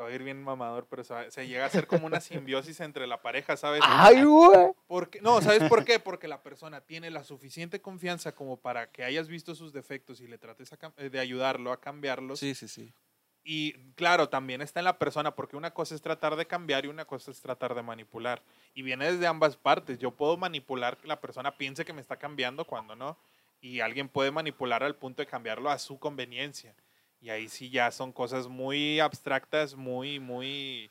[0.01, 2.23] Se va a ir bien mamador, pero se, va- se llega a ser como una
[2.23, 3.83] simbiosis entre la pareja, ¿sabes?
[3.85, 4.71] ¡Ay, güey!
[4.87, 5.99] Porque, no, ¿sabes por qué?
[5.99, 10.27] Porque la persona tiene la suficiente confianza como para que hayas visto sus defectos y
[10.27, 12.39] le trates a eh, de ayudarlo a cambiarlos.
[12.41, 12.95] Sí, sí, sí.
[13.45, 16.89] Y claro, también está en la persona, porque una cosa es tratar de cambiar y
[16.89, 18.43] una cosa es tratar de manipular.
[18.73, 19.99] Y viene desde ambas partes.
[19.99, 23.19] Yo puedo manipular que la persona piense que me está cambiando cuando no.
[23.61, 26.75] Y alguien puede manipular al punto de cambiarlo a su conveniencia.
[27.21, 30.91] Y ahí sí ya son cosas muy abstractas, muy, muy,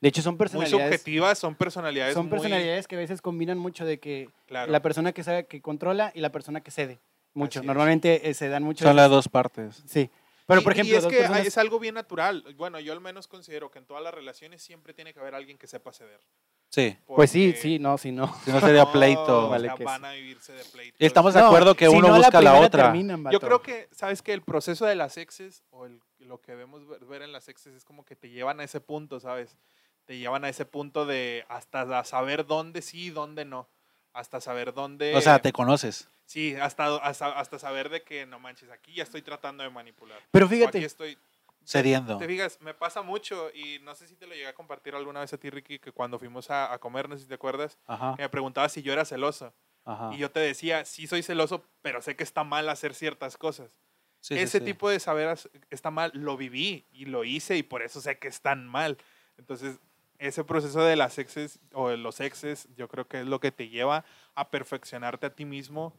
[0.00, 0.84] De hecho, son muy personalidades.
[0.84, 4.70] subjetivas, son personalidades son muy- personalidades que a veces combinan mucho de que claro.
[4.70, 6.98] la persona que sabe que controla y la persona que cede.
[7.32, 7.60] Mucho.
[7.60, 7.66] Así.
[7.66, 8.84] Normalmente eh, se dan mucho.
[8.84, 9.82] Son las dos partes.
[9.86, 10.10] Sí.
[10.50, 12.44] Pero, Y- por y ejemplo, es dos que personas- es algo bien natural.
[12.56, 15.56] Bueno, yo al menos considero que en todas las relaciones siempre tiene que haber alguien
[15.56, 16.20] que sepa ceder.
[16.68, 16.96] Sí.
[17.06, 18.32] Pues sí, Porque sí, no, sí, no.
[18.44, 19.46] Si no sería no, pleito.
[19.46, 20.06] o Vale sea, que van sí.
[20.06, 20.96] a vivirse de pleito.
[21.00, 22.82] Y estamos de No, acuerdo que si uno no, busca la, primera otra.
[22.84, 26.52] terminan, Yo creo que, ¿sabes que El proceso de las exes o el- lo que
[26.52, 29.56] debemos ver, ver en las exes es como que te llevan a ese punto, ¿sabes?
[30.04, 33.68] Te llevan a ese punto de hasta saber dónde sí y dónde no.
[34.12, 35.14] Hasta saber dónde...
[35.14, 36.08] O sea, te conoces.
[36.30, 40.16] Sí, hasta, hasta, hasta saber de que, no manches, aquí ya estoy tratando de manipular.
[40.30, 41.18] Pero O aquí fíjate, estoy...
[41.64, 42.18] Cediendo.
[42.18, 45.18] Te fijas, me pasa mucho y no sé si te lo llegué a compartir alguna
[45.18, 47.78] vez a ti, Ricky, que cuando fuimos a, a comer, no sé si te acuerdas,
[47.84, 48.14] Ajá.
[48.16, 49.52] que me preguntabas si yo era celoso.
[49.84, 50.10] Ajá.
[50.14, 53.72] Y yo te decía, sí soy celoso, pero sé que está mal hacer ciertas cosas.
[54.20, 54.64] Sí, sí, Ese sí.
[54.64, 55.36] tipo de saber
[55.70, 58.98] está mal, lo viví y lo hice y por eso sé que están mal.
[59.36, 59.80] Entonces,
[60.20, 63.50] ese proceso de las exes o de los exes, yo creo que es lo que
[63.50, 64.04] te lleva
[64.36, 65.92] a perfeccionarte a ti mismo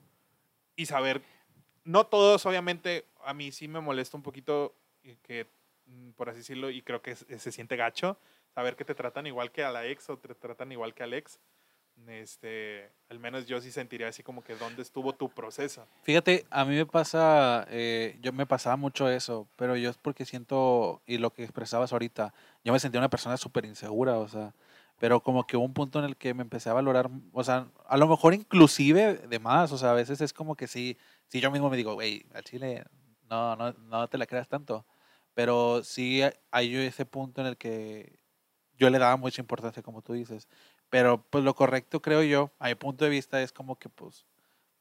[0.76, 1.22] y saber,
[1.84, 4.76] no todos, obviamente, a mí sí me molesta un poquito
[5.24, 5.48] que,
[5.86, 8.18] mm, por así decirlo, y creo que se siente gacho,
[8.54, 11.14] saber que te tratan igual que a la ex o te tratan igual que al
[11.14, 11.40] ex.
[12.08, 15.86] Este, al menos yo sí sentiría así como que dónde estuvo tu proceso.
[16.04, 20.26] Fíjate, a mí me pasa, eh, yo me pasaba mucho eso, pero yo es porque
[20.26, 24.54] siento, y lo que expresabas ahorita, yo me sentía una persona súper insegura, o sea,
[25.02, 27.72] pero como que hubo un punto en el que me empecé a valorar, o sea,
[27.88, 30.96] a lo mejor inclusive de más, o sea, a veces es como que sí,
[31.28, 32.84] sí yo mismo me digo, güey, al chile
[33.28, 34.86] no, no, no te la creas tanto,
[35.34, 38.20] pero sí hay ese punto en el que
[38.78, 40.48] yo le daba mucha importancia, como tú dices,
[40.92, 44.28] pero pues lo correcto creo yo, a mi punto de vista es como que pues,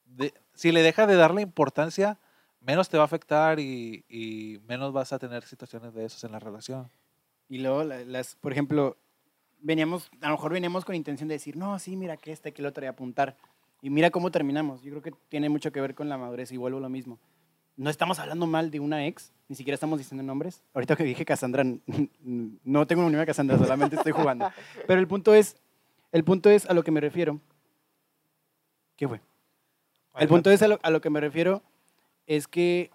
[0.05, 2.19] de- si le dejas de darle importancia,
[2.61, 6.33] menos te va a afectar y, y menos vas a tener situaciones de esos en
[6.33, 6.91] la relación.
[7.49, 8.97] Y luego, la- las, por ejemplo,
[9.63, 12.63] veníamos, a lo mejor veníamos con intención de decir, no, sí, mira que este, que
[12.63, 13.37] el otro, y apuntar.
[13.83, 14.83] Y mira cómo terminamos.
[14.83, 17.19] Yo creo que tiene mucho que ver con la madurez y vuelvo a lo mismo.
[17.77, 20.63] No estamos hablando mal de una ex, ni siquiera estamos diciendo nombres.
[20.75, 21.65] Ahorita que dije Cassandra,
[22.65, 24.51] no tengo una a Cassandra, solamente estoy jugando.
[24.87, 25.57] Pero el punto es,
[26.13, 27.41] el punto es a lo que me refiero.
[28.97, 29.21] ¿Qué fue?
[30.19, 31.63] El punto es a lo, a lo que me refiero
[32.27, 32.91] es que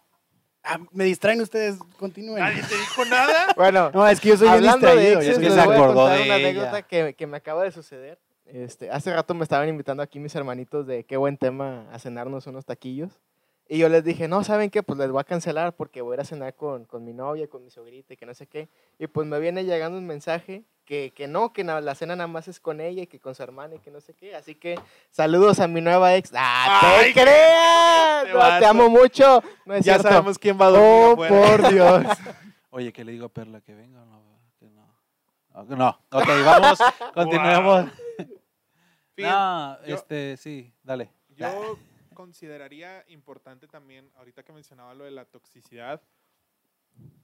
[0.66, 2.40] ah, me distraen ustedes, continúen.
[2.40, 3.54] Nadie te dijo nada.
[3.56, 5.22] Bueno, No, es que yo soy bien hablando de distraído.
[5.22, 6.36] yo exes, soy que les voy a contar de una ella.
[6.36, 8.20] anécdota que, que me acaba de suceder.
[8.46, 12.46] Este, hace rato me estaban invitando aquí mis hermanitos de qué buen tema a cenarnos
[12.48, 13.20] unos taquillos.
[13.68, 14.84] Y yo les dije, no, ¿saben qué?
[14.84, 17.48] Pues les voy a cancelar porque voy a ir a cenar con, con mi novia,
[17.48, 18.70] con mi sogrita y que no sé qué.
[19.00, 22.48] Y pues me viene llegando un mensaje que, que no, que la cena nada más
[22.48, 24.36] es con ella y que con su hermana y que no sé qué.
[24.36, 24.80] Así que
[25.12, 26.32] saludos a mi nueva ex.
[26.36, 28.28] ¡Ah, te creas!
[28.34, 29.44] No, te amo mucho.
[29.66, 30.10] No es ya cierto.
[30.10, 30.86] sabemos quién va a dormir
[31.20, 31.58] Oh, afuera.
[31.64, 32.06] por Dios.
[32.70, 33.62] Oye, ¿qué le digo a Perla?
[33.62, 34.22] ¿Que venga o no?
[34.60, 35.76] Que no.
[35.76, 35.90] No.
[36.12, 36.80] Ok, vamos,
[37.14, 37.90] continuemos.
[39.16, 41.10] Fíjate, No, yo- este, sí, dale.
[41.36, 41.78] Yo
[42.14, 46.02] consideraría importante también, ahorita que mencionaba lo de la toxicidad,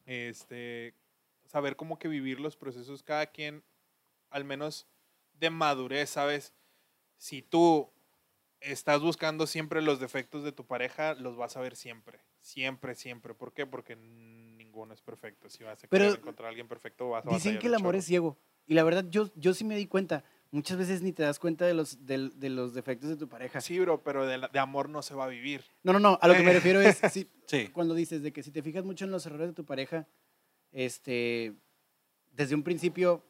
[0.05, 0.93] este,
[1.51, 3.63] saber cómo que vivir los procesos cada quien,
[4.29, 4.87] al menos
[5.33, 6.53] de madurez, ¿sabes?
[7.17, 7.91] Si tú
[8.61, 13.33] estás buscando siempre los defectos de tu pareja, los vas a ver siempre, siempre, siempre.
[13.33, 13.65] ¿Por qué?
[13.65, 15.49] Porque ninguno es perfecto.
[15.49, 17.97] Si vas a Pero encontrar a alguien perfecto, vas a Dicen que el amor chorro.
[17.99, 18.37] es ciego.
[18.65, 20.23] Y la verdad, yo, yo sí me di cuenta.
[20.51, 23.59] Muchas veces ni te das cuenta de los, del- de, los defectos de tu pareja.
[23.61, 25.63] Sí, bro, pero de, de amor no se va a vivir.
[25.83, 26.17] No, no, no.
[26.21, 27.67] A lo que me refiero es, sí, Sí.
[27.69, 30.07] cuando dices de que si te fijas mucho en los errores de tu pareja,
[30.71, 31.53] este,
[32.31, 33.23] desde un principio,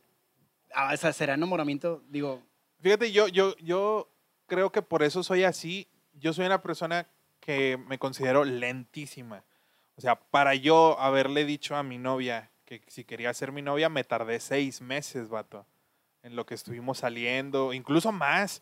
[0.74, 2.42] ah, o sea, será enamoramiento, digo,
[2.82, 4.10] Fíjate, yo, yo, yo
[4.48, 5.88] creo que por eso soy así.
[6.14, 7.08] Yo soy una persona
[7.40, 9.44] que me considero lentísima.
[9.96, 13.90] O sea, para yo haberle dicho a mi novia que si quería ser mi novia,
[13.90, 15.66] me tardé seis meses, vato.
[16.24, 18.62] En lo que estuvimos saliendo, incluso más.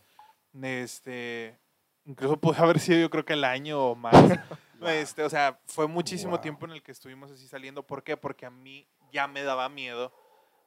[0.62, 1.58] Este,
[2.06, 4.14] incluso pudo haber sido yo creo que el año o más.
[4.88, 6.42] Este, o sea, fue muchísimo Wow.
[6.42, 7.84] tiempo en el que estuvimos así saliendo.
[7.84, 8.16] ¿Por qué?
[8.18, 10.14] Porque a mí ya me daba miedo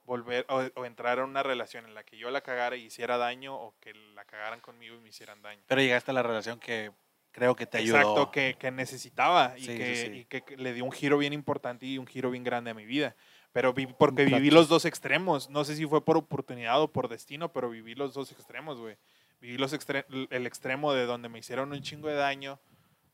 [0.04, 3.16] volver o, o entrar a una relación en la que yo la cagara y hiciera
[3.18, 5.62] daño o que la cagaran conmigo y me hicieran daño.
[5.66, 6.90] Pero llegaste a la relación que
[7.30, 7.96] creo que te ayudó.
[7.98, 10.12] Exacto, que, que necesitaba y, Sí, que, sí.
[10.12, 12.84] y que le dio un giro bien importante y un giro bien grande a mi
[12.84, 13.14] vida.
[13.52, 15.48] Pero vi- porque viví los dos extremos.
[15.50, 18.96] No sé si fue por oportunidad o por destino, pero viví los dos extremos, güey.
[19.40, 22.58] Viví los extre- el extremo de donde me hicieron un chingo de daño.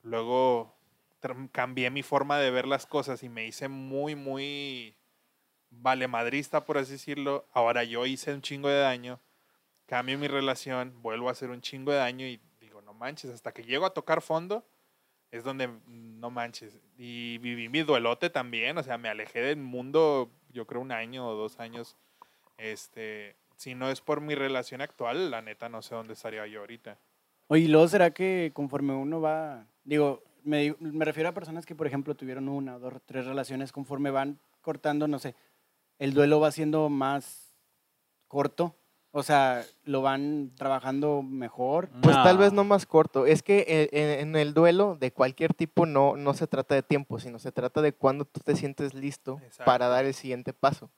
[0.03, 0.78] Luego
[1.53, 4.97] cambié mi forma de ver las cosas y me hice muy, muy
[5.71, 7.47] valemadrista, por así decirlo.
[7.53, 9.21] Ahora yo hice un chingo de daño.
[9.87, 13.53] Cambio mi relación, vuelvo a hacer un chingo de daño y digo, no manches, hasta
[13.53, 14.65] que llego a tocar fondo
[15.31, 16.79] es donde mm, no manches.
[16.97, 21.29] Y viví mi duelote también, o sea, me alejé del mundo, yo creo un año
[21.29, 21.97] o dos años.
[22.57, 26.61] Este, si no es por mi relación actual, la neta no sé dónde estaría yo
[26.61, 26.99] ahorita.
[27.49, 31.75] Oye, ¿y luego será que conforme uno va, digo, me, me refiero a personas que,
[31.75, 35.35] por ejemplo, tuvieron una, dos, tres relaciones, conforme van cortando, no sé,
[35.99, 37.55] el duelo va siendo más
[38.29, 38.75] corto,
[39.11, 41.89] o sea, lo van trabajando mejor.
[42.03, 43.27] Pues tal vez no más corto.
[43.27, 47.19] Es que en, en el duelo de cualquier tipo no, no se trata de tiempo,
[47.19, 49.65] sino se trata de cuando tú te sientes listo Exacto.
[49.65, 50.91] para dar el siguiente paso.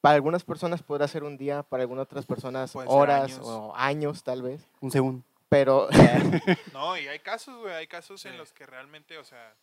[0.00, 3.40] Para algunas personas podrá ser un día, para algunas otras personas Pueden horas años.
[3.42, 4.68] o años tal vez.
[4.80, 5.24] Un segundo.
[5.48, 5.88] Pero
[6.72, 8.38] No, y hay casos, güey, hay casos en Sí.
[8.38, 9.54] los que realmente, o sea,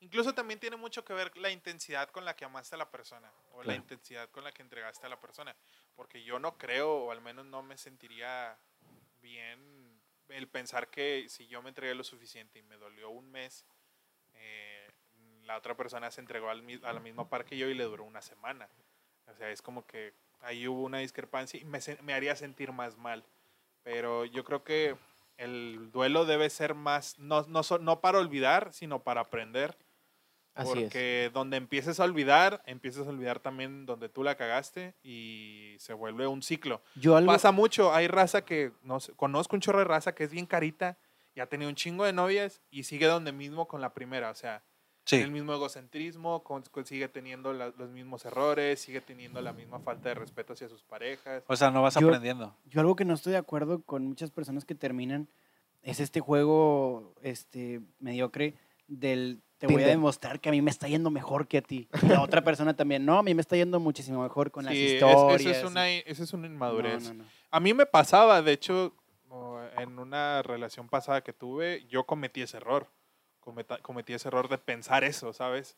[0.00, 3.30] incluso también tiene mucho que ver la intensidad con la que amaste a la persona
[3.52, 3.80] o la Claro.
[3.80, 5.54] intensidad con la que entregaste a la persona.
[5.94, 8.56] Porque yo no creo, o al menos no me sentiría
[9.22, 13.64] bien el pensar que si yo me entregué lo suficiente y me dolió un mes,
[14.34, 14.88] eh,
[15.42, 18.04] la otra persona se entregó al, a la misma par que yo y le duró
[18.04, 18.68] una semana.
[19.26, 22.96] O sea, es como que ahí hubo una discrepancia y me, me haría sentir más
[22.96, 23.24] mal.
[23.82, 24.96] Pero yo creo que
[25.40, 29.76] el duelo debe ser más, no, no, no para olvidar, sino para aprender.
[30.54, 30.84] así es.
[30.84, 35.94] porque donde empieces a olvidar, empiezas a olvidar también donde tú la cagaste y se
[35.94, 36.82] vuelve un ciclo.
[36.94, 40.24] Yo algo, Pasa mucho, hay raza que, no sé, conozco un chorro de raza que
[40.24, 40.98] es bien carita
[41.34, 44.30] y ha tenido un chingo de novias y sigue donde mismo con la primera.
[44.30, 44.62] O sea,
[45.04, 45.16] Sí.
[45.16, 49.80] el mismo egocentrismo, con- con- sigue teniendo la- los mismos errores, sigue teniendo la misma
[49.80, 51.42] falta de respeto hacia sus parejas.
[51.48, 52.54] O sea, no vas Yo- aprendiendo.
[52.66, 55.28] Yo algo que no estoy de acuerdo con muchas personas que terminan
[55.82, 58.54] es este juego este mediocre
[58.86, 61.86] del te voy a demostrar que a mí me está yendo mejor que a ti.
[62.02, 64.72] Y la otra persona también, no, a mí me está yendo muchísimo mejor con las
[64.74, 65.40] Sí, es- historias.
[65.40, 67.08] eso, es una, eso es una No, inmadurez.
[67.08, 67.24] no, no.
[67.50, 68.94] A mí me pasaba, de hecho,
[69.78, 72.86] en una relación pasada que tuve, yo cometí ese error.
[73.40, 75.76] Cometa- cometí ese error de pensar eso, ¿sabes?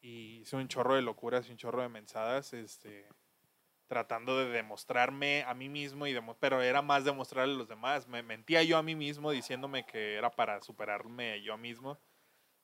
[0.00, 3.06] Y hice un chorro de locuras y un chorro de mensadas, este,
[3.88, 8.06] tratando de demostrarme a mí mismo, y pero era más demostrarle a los demás.
[8.06, 11.98] Me mentía yo a mí mismo diciéndome que era para superarme yo mismo.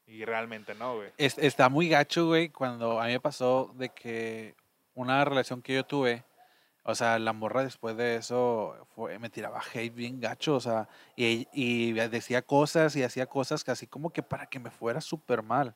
[0.06, 1.10] Y realmente no, güey.
[1.18, 4.54] Es- está muy gacho, güey, cuando a mí me pasó de que
[4.94, 6.22] una relación que yo tuve,
[6.88, 10.88] o sea, la morra después de eso fue, me tiraba hate bien gacho, o sea,
[11.16, 15.00] y, y decía cosas y hacía cosas que así como que para que me fuera
[15.00, 15.74] súper mal.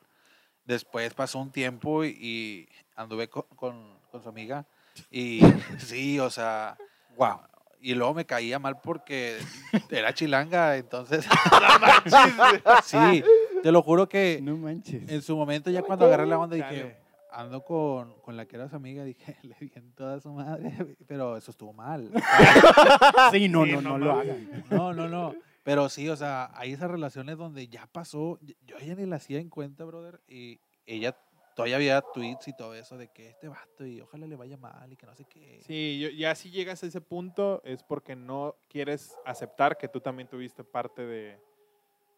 [0.65, 4.65] Después pasó un tiempo y, y anduve co- con, con su amiga
[5.11, 5.41] y
[5.79, 6.77] sí, o sea,
[7.17, 7.41] wow.
[7.81, 9.39] Y luego me caía mal porque
[9.91, 11.27] era chilanga, entonces...
[12.85, 13.25] sí,
[13.63, 15.09] te lo juro que No manches.
[15.11, 17.00] en su momento ya cuando agarré la onda dije.
[17.33, 20.97] Ando con, con la que era su amiga, dije, le di en toda su madre,
[21.07, 22.11] pero eso estuvo mal.
[23.33, 24.65] Sí, no, Sí, no, no no lo hagan.
[24.71, 25.35] No, no, no.
[25.63, 29.39] Pero sí, o sea, hay esas relaciones donde ya pasó, yo ya ni la hacía
[29.39, 31.17] en cuenta, brother, y ella
[31.55, 34.91] todavía había tweets y todo eso de que este vato y ojalá le vaya mal
[34.93, 35.61] y que no sé qué.
[35.67, 40.01] Sí, yo- ya si llegas a ese punto es porque no quieres aceptar que tú
[40.01, 41.39] también tuviste parte de,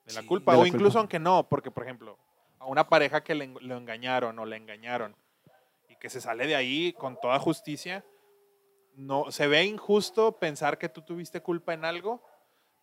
[0.06, 0.52] de la Sí, culpa.
[0.52, 1.00] de o la incluso culpa.
[1.00, 2.16] aunque no, porque por ejemplo,
[2.62, 5.16] a una pareja que le, lo engañaron o le engañaron
[5.88, 8.04] y que se sale de ahí con toda justicia,
[8.94, 12.22] no, se ve injusto pensar que tú tuviste culpa en algo,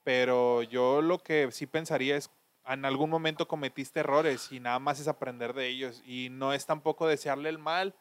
[0.04, 2.30] pero yo lo que sí pensaría es
[2.68, 6.04] en algún momento cometiste errores y nada más es aprender de ellos.
[6.06, 7.96] Y no es tampoco desearle el mal,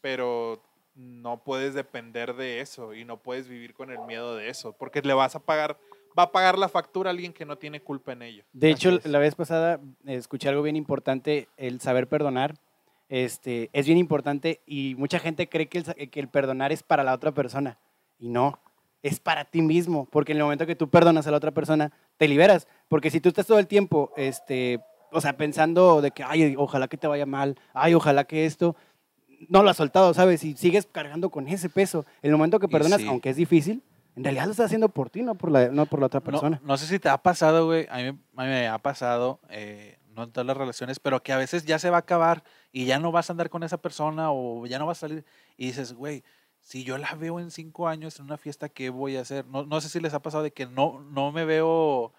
[0.00, 0.62] pero
[0.94, 5.00] no puedes depender de eso y no puedes vivir con el miedo de eso, porque
[5.02, 5.78] le vas a pagar,
[6.18, 8.44] va a pagar la factura a alguien que no tiene culpa en ello.
[8.52, 12.54] De hecho, la vez pasada eh, escuché algo bien importante, el saber perdonar.
[13.08, 17.04] Este, es bien importante y mucha gente cree que el, que el perdonar es para
[17.04, 17.78] la otra persona
[18.18, 18.58] y no,
[19.02, 21.92] es para ti mismo, porque en el momento que tú perdonas a la otra persona,
[22.16, 26.22] te liberas, porque si tú estás todo el tiempo, este, o sea, pensando de que,
[26.22, 28.76] ay, ojalá que te vaya mal, ay, ojalá que esto,
[29.48, 30.44] no lo has soltado, ¿sabes?
[30.44, 32.06] Y sigues cargando con ese peso.
[32.22, 33.08] En el momento que perdonas, sí.
[33.08, 33.82] aunque es difícil,
[34.14, 36.60] en realidad lo estás haciendo por ti, no por la, no por la otra persona.
[36.62, 37.86] no sé si te ha pasado, güey.
[37.90, 41.32] A mí, a mí me ha pasado, eh, no en todas las relaciones, pero que
[41.32, 43.78] a veces ya se va a acabar y ya no vas a andar con esa
[43.78, 45.24] persona o ya no vas a salir.
[45.56, 46.24] Y dices, güey,
[46.60, 49.46] si yo la veo en cinco años en una fiesta, ¿qué voy a hacer?
[49.46, 52.12] No, no sé si les ha pasado de que no, no me veo.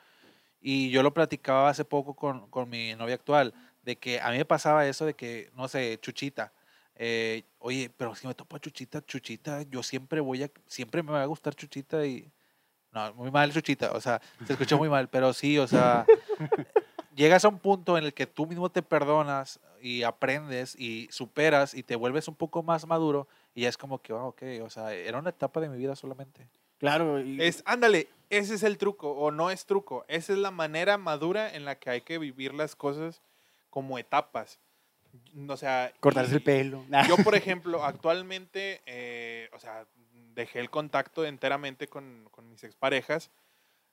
[0.61, 3.53] Y yo lo platicaba hace poco con, con mi novia actual,
[3.83, 6.53] de que a mí me pasaba eso de que, no sé, Chuchita.
[6.95, 11.11] Eh, oye, pero si me topo a Chuchita, Chuchita, yo siempre voy a, siempre me
[11.11, 12.31] va a gustar Chuchita y,
[12.91, 16.05] no, muy mal Chuchita, o sea, se escuchó muy mal, pero sí, o sea,
[17.15, 21.73] llegas a un punto en el que tú mismo te perdonas y aprendes y superas
[21.73, 24.69] y te vuelves un poco más maduro y ya es como que, ah, ok, o
[24.69, 26.47] sea, era una etapa de mi vida solamente.
[26.77, 30.51] Claro, y- Es, ándale, ese es el truco, o no es truco, esa es la
[30.51, 33.21] manera madura en la que hay que vivir las cosas
[33.69, 34.59] como etapas.
[35.47, 36.85] O sea, cortarse el pelo.
[37.17, 39.85] Yo, por ejemplo, actualmente, eh, o sea,
[40.33, 43.29] dejé el contacto enteramente con, con mis exparejas.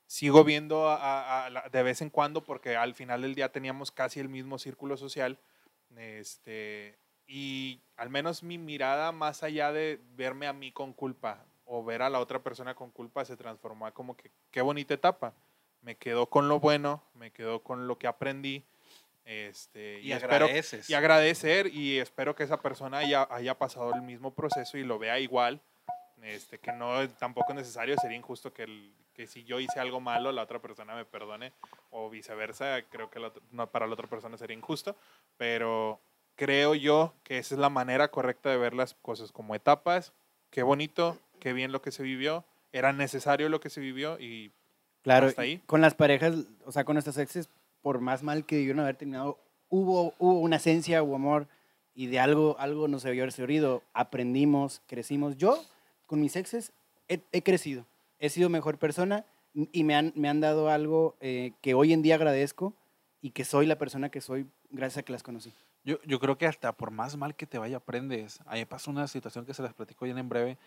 [0.06, 3.52] Sigo viendo a- a- a la- de vez en cuando porque al final del día
[3.52, 5.38] teníamos casi el mismo círculo social.
[5.96, 11.84] Este, y al menos mi mirada, más allá de verme a mí con culpa o
[11.84, 15.34] ver a la otra persona con culpa, se transformó a como que qué bonita etapa.
[15.82, 18.64] Me quedo con lo bueno, me quedo con lo que aprendí.
[19.24, 20.88] Este, Y, espero, agradeces.
[20.90, 24.98] y agradecer y espero que esa persona haya, haya pasado el mismo proceso y lo
[24.98, 25.60] vea igual.
[26.22, 30.00] Este, que no tampoco es necesario, sería injusto que, el- que si yo hice algo
[30.00, 31.52] malo, la otra persona me perdone
[31.90, 32.82] o viceversa.
[32.90, 34.96] Creo que la otra- no, para la otra persona sería injusto,
[35.38, 36.00] pero
[36.36, 40.12] creo yo que esa es la manera correcta de ver las cosas como etapas.
[40.50, 44.52] Qué bonito, qué bien lo que se vivió, era necesario lo que se vivió y
[45.02, 45.62] claro, hasta ahí.
[45.66, 46.34] con las parejas,
[46.66, 47.48] o sea, con nuestras exes,
[47.82, 51.48] por más mal que debieron haber terminado, hubo, hubo una esencia, hubo amor,
[51.94, 53.82] y de algo, algo nos haberse oído.
[53.92, 55.36] Aprendimos, crecimos.
[55.36, 55.62] Yo,
[56.06, 56.72] con mis exes,
[57.08, 57.84] he, crecido.
[58.18, 59.24] He sido mejor persona
[59.54, 62.74] y me han, me han dado algo eh, que hoy en día agradezco
[63.20, 65.52] y que soy la persona que soy gracias a que las conocí.
[65.84, 68.40] Yo, yo creo que hasta por más mal que te vaya, aprendes.
[68.46, 70.58] A mí pasó una situación que se las platico bien en breve.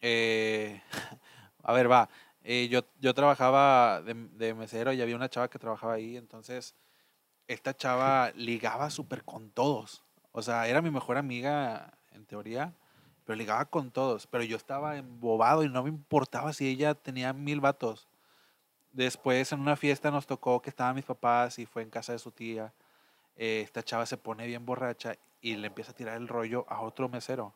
[0.00, 0.82] Eh,
[1.62, 2.08] a ver, va.
[2.42, 6.74] Eh, yo, yo trabajaba de, de mesero y había una chava que trabajaba ahí, entonces
[7.48, 10.04] esta chava ligaba súper con todos.
[10.32, 12.74] O sea, era mi mejor amiga en teoría,
[13.24, 14.26] pero ligaba con todos.
[14.26, 18.08] Pero yo estaba embobado y no me importaba si ella tenía mil vatos.
[18.92, 22.18] Después en una fiesta nos tocó que estaban mis papás y fue en casa de
[22.18, 22.72] su tía.
[23.36, 26.80] Eh, esta chava se pone bien borracha y le empieza a tirar el rollo a
[26.82, 27.54] otro mesero.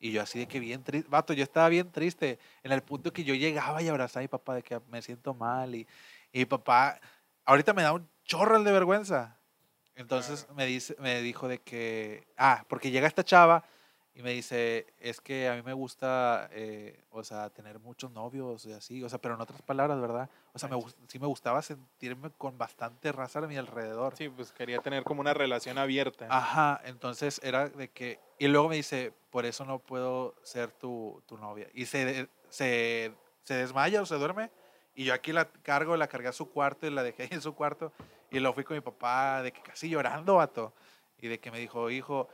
[0.00, 3.12] Y yo así de que bien triste, vato, yo estaba bien triste en el punto
[3.12, 5.86] que yo llegaba y abrazaba a mi papá de que me siento mal y,
[6.32, 7.00] y papá,
[7.44, 9.38] ahorita me da un chorro el de vergüenza.
[9.96, 13.64] Entonces me, dice, me dijo de que, ah, porque llega esta chava
[14.18, 18.66] y me dice, es que a mí me gusta, eh, o sea, tener muchos novios
[18.66, 20.28] y así, o sea, pero en otras palabras, ¿verdad?
[20.52, 24.16] O sea, me, sí me gustaba sentirme con bastante raza a mi alrededor.
[24.16, 26.26] Sí, pues quería tener como una relación abierta.
[26.30, 31.22] Ajá, entonces era de que, y luego me dice, por eso no puedo ser tu,
[31.24, 31.68] tu novia.
[31.72, 33.14] Y se, se,
[33.44, 34.50] se desmaya o se duerme,
[34.96, 37.40] y yo aquí la cargo, la cargué a su cuarto y la dejé ahí en
[37.40, 37.92] su cuarto,
[38.32, 40.74] y luego fui con mi papá, de que casi llorando, vato,
[41.20, 42.28] y de que me dijo, hijo,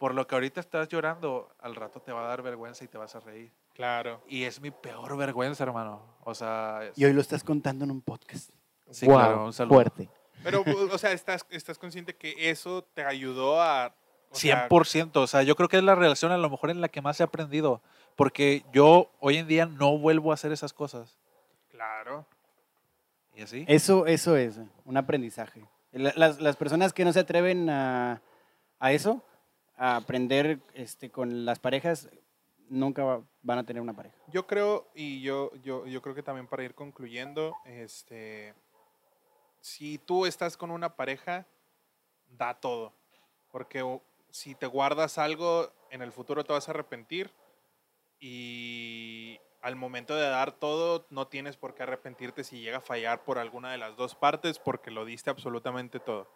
[0.00, 2.96] por lo que ahorita estás llorando, al rato te va a dar vergüenza y te
[2.98, 3.52] vas a reír.
[3.74, 4.22] Claro.
[4.26, 6.02] Y es mi peor vergüenza, hermano.
[6.24, 8.50] O sea, es- Y hoy lo estás contando en un podcast.
[8.90, 9.74] sí, Guau, claro, un saludo.
[9.74, 10.08] fuerte.
[10.42, 13.94] Pero, o sea, estás, estás consciente que eso te ayudó a...
[14.30, 16.80] o sea, 100%, o sea, yo creo que es la relación a lo mejor en
[16.80, 17.82] la que más he aprendido,
[18.16, 21.18] porque yo hoy en día no vuelvo a hacer esas cosas.
[21.70, 22.24] Claro.
[23.34, 23.64] ¿Y así?
[23.68, 25.64] Eso, eso es un aprendizaje.
[25.92, 28.22] La- Las, las personas que no se atreven a,
[28.78, 29.22] a eso,
[29.82, 32.10] a aprender este, con las parejas,
[32.68, 34.14] nunca va- van a tener una pareja.
[34.28, 38.54] Yo creo, y yo, yo, yo creo que también para ir concluyendo, este,
[39.62, 41.46] si tú estás con una pareja,
[42.28, 42.92] da todo.
[43.50, 43.82] Porque
[44.28, 47.30] si te guardas algo, en el futuro te vas a arrepentir.
[48.20, 53.24] Y al momento de dar todo, no tienes por qué arrepentirte si llega a fallar
[53.24, 56.28] por alguna de las dos partes, porque lo diste absolutamente todo.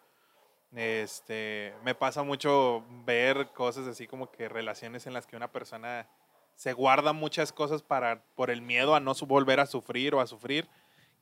[0.75, 6.09] Este, me pasa mucho ver cosas así como que relaciones en las que una persona
[6.55, 10.27] se guarda muchas cosas para por el miedo a no volver a sufrir o a
[10.27, 10.67] sufrir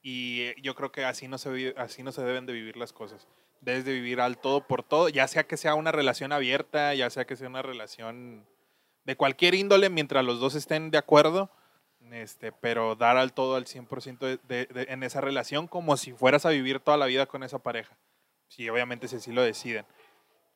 [0.01, 2.93] y eh, yo creo que así no se así no se deben de vivir las
[2.93, 3.27] cosas.
[3.61, 7.09] Debes de vivir al todo por todo, ya sea que sea una relación abierta, ya
[7.09, 8.45] sea que sea una relación
[9.05, 11.49] de cualquier índole mientras los dos estén de acuerdo.
[12.11, 16.11] Este, pero dar al todo al 100% de- de- de- en esa relación como si
[16.11, 17.97] fueras a vivir toda la vida con esa pareja.
[18.53, 19.85] Si obviamente si así lo deciden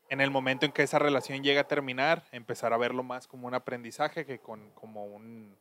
[0.09, 3.47] en el momento en que esa relación llega a terminar, empezar a verlo más como
[3.47, 5.55] un aprendizaje que con, como un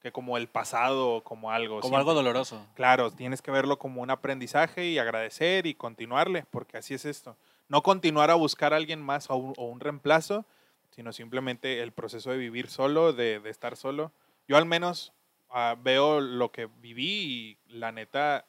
[0.00, 1.80] que como el pasado o como algo.
[1.80, 2.64] Como algo doloroso.
[2.74, 7.36] Claro, tienes que verlo como un aprendizaje y agradecer y continuarle, porque así es esto.
[7.68, 10.46] No continuar a buscar a alguien más o un, o un reemplazo,
[10.90, 14.12] sino simplemente el proceso de vivir solo, de, de estar solo.
[14.46, 15.12] Yo al menos
[15.50, 18.46] ah, veo lo que viví y la neta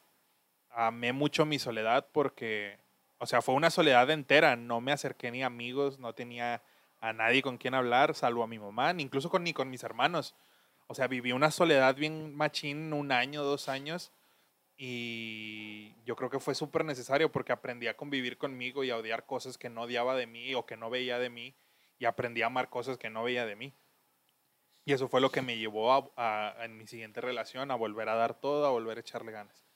[0.70, 2.78] amé mucho mi soledad porque,
[3.18, 4.56] o sea, fue una soledad entera.
[4.56, 6.62] No me acerqué ni a amigos, no tenía
[7.00, 10.34] a nadie con quien hablar, salvo a mi mamá, incluso con, ni con mis hermanos.
[10.86, 14.12] O sea, viví una soledad bien machín, un año, dos años,
[14.76, 19.24] y yo creo que fue súper necesario porque aprendí a convivir conmigo y a odiar
[19.24, 21.54] cosas que no odiaba de mí o que no veía de mí,
[21.98, 23.74] y aprendí a amar cosas que no veía de mí.
[24.84, 26.12] Y eso fue lo que me llevó
[26.60, 29.69] en mi siguiente relación a volver a dar todo, a volver a echarle ganas.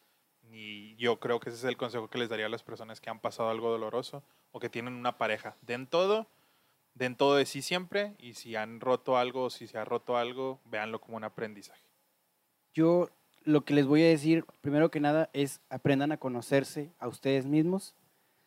[0.56, 3.10] Y yo creo que ese es el consejo que les daría a las personas que
[3.10, 5.56] han pasado algo doloroso o que tienen una pareja.
[5.62, 6.28] Den todo,
[6.94, 10.16] den todo de sí siempre y si han roto algo o si se ha roto
[10.16, 11.82] algo, véanlo como un aprendizaje.
[12.72, 13.08] Yo
[13.42, 17.46] lo que les voy a decir, primero que nada, es aprendan a conocerse a ustedes
[17.46, 17.96] mismos.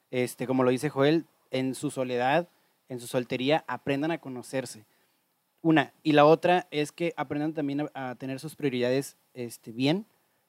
[0.10, 2.47] Este, como lo dice Joel, en su soledad,
[2.88, 4.86] en su soltería, aprendan a conocerse.
[5.62, 5.91] Una.
[6.03, 10.05] Y la otra es que aprendan también a, a tener sus prioridades este, bien,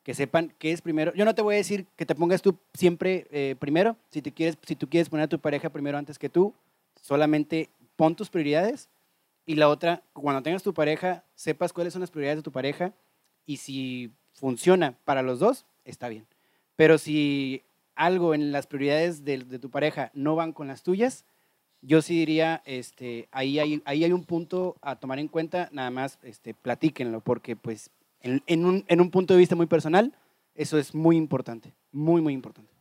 [0.09, 1.13] que sepan qué es primero.
[1.13, 3.95] Yo no te voy a decir que te pongas tú siempre eh, primero.
[4.09, 6.55] Si, te quieres, si tú quieres poner a tu pareja primero antes que tú,
[7.03, 8.89] solamente pon tus prioridades.
[9.45, 12.95] Y la otra, cuando tengas tu pareja, sepas cuáles son las prioridades de tu pareja
[13.45, 16.25] y si funciona para los dos, está bien.
[16.75, 17.61] Pero si
[17.95, 21.27] algo en las prioridades de, de tu pareja no van con las tuyas,
[21.83, 25.91] yo sí diría, este, ahí, hay, ahí hay un punto a tomar en cuenta, nada
[25.91, 27.91] más este, platíquenlo, porque pues
[28.21, 30.14] en, un, en un punto de vista muy personal,
[30.55, 32.73] eso es muy importante, muy, muy importante.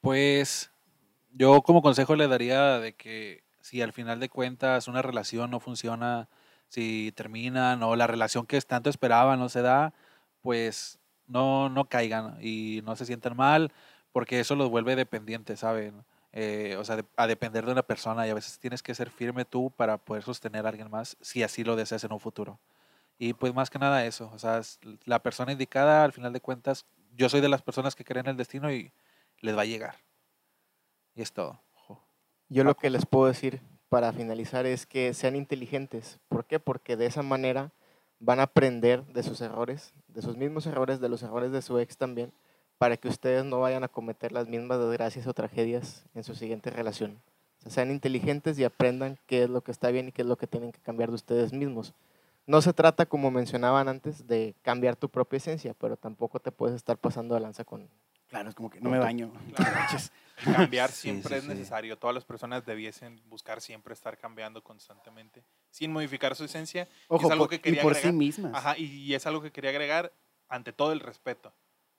[0.00, 0.70] Pues
[1.32, 5.60] yo como consejo le daría de que si al final de cuentas una relación no
[5.60, 6.28] funciona,
[6.68, 9.94] si terminan o la relación que tanto esperaban no se da,
[10.40, 13.72] pues no, no caigan y no se sientan mal
[14.12, 16.04] porque eso los vuelve dependientes, ¿saben?
[16.32, 19.44] Eh, o sea, a depender de una persona y a veces tienes que ser firme
[19.44, 22.58] tú para poder sostener a alguien más si así lo deseas en un futuro.
[23.18, 26.40] Y pues más que nada eso, o sea, es la persona indicada al final de
[26.40, 26.86] cuentas,
[27.16, 28.92] yo soy de las personas que creen en el destino y
[29.40, 29.96] les va a llegar.
[31.14, 31.60] Y es todo.
[31.74, 32.00] Jo.
[32.48, 36.18] Yo lo que les puedo decir para finalizar es que sean inteligentes.
[36.28, 36.58] ¿Por qué?
[36.58, 37.70] Porque de esa manera
[38.18, 41.78] van a aprender de sus errores, de sus mismos errores, de los errores de su
[41.78, 42.32] ex también,
[42.78, 46.70] para que ustedes no vayan a cometer las mismas desgracias o tragedias en su siguiente
[46.70, 47.20] relación.
[47.58, 50.28] O sea, sean inteligentes y aprendan qué es lo que está bien y qué es
[50.28, 51.94] lo que tienen que cambiar de ustedes mismos.
[52.46, 56.74] No se trata, como mencionaban antes, de cambiar tu propia esencia, pero tampoco te puedes
[56.74, 57.88] estar pasando de lanza con...
[58.28, 59.32] Claro, es como que no me baño.
[59.54, 60.56] Claro.
[60.56, 61.48] Cambiar siempre sí, es sí.
[61.50, 61.98] necesario.
[61.98, 66.88] Todas las personas debiesen buscar siempre estar cambiando constantemente, sin modificar su esencia.
[67.06, 68.52] Ojo, algo por- que y por sí mismas.
[68.54, 70.12] Ajá, y es algo que quería agregar,
[70.48, 71.52] ante todo el respeto.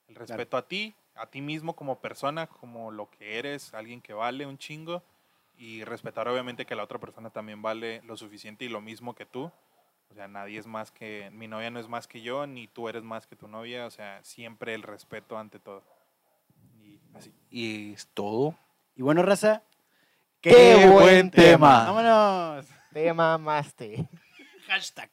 [0.08, 4.12] El respeto a ti, a ti mismo como persona, como lo que eres, alguien que
[4.12, 5.02] vale un chingo.
[5.56, 9.24] Y respetar obviamente que la otra persona también vale lo suficiente y lo mismo que
[9.24, 9.50] tú.
[10.14, 12.88] O sea, nadie es más que, mi novia no es más que yo, ni tú
[12.88, 13.84] eres más que tu novia.
[13.84, 15.82] O sea, siempre el respeto ante todo.
[16.80, 17.34] Y así.
[17.50, 18.56] Y es todo.
[18.94, 19.64] Y bueno, raza.
[20.40, 21.84] ¡Qué buen tema!
[21.90, 22.64] ¡Vámonos!
[22.92, 24.08] Te mamaste.
[24.68, 25.10] Hashtag.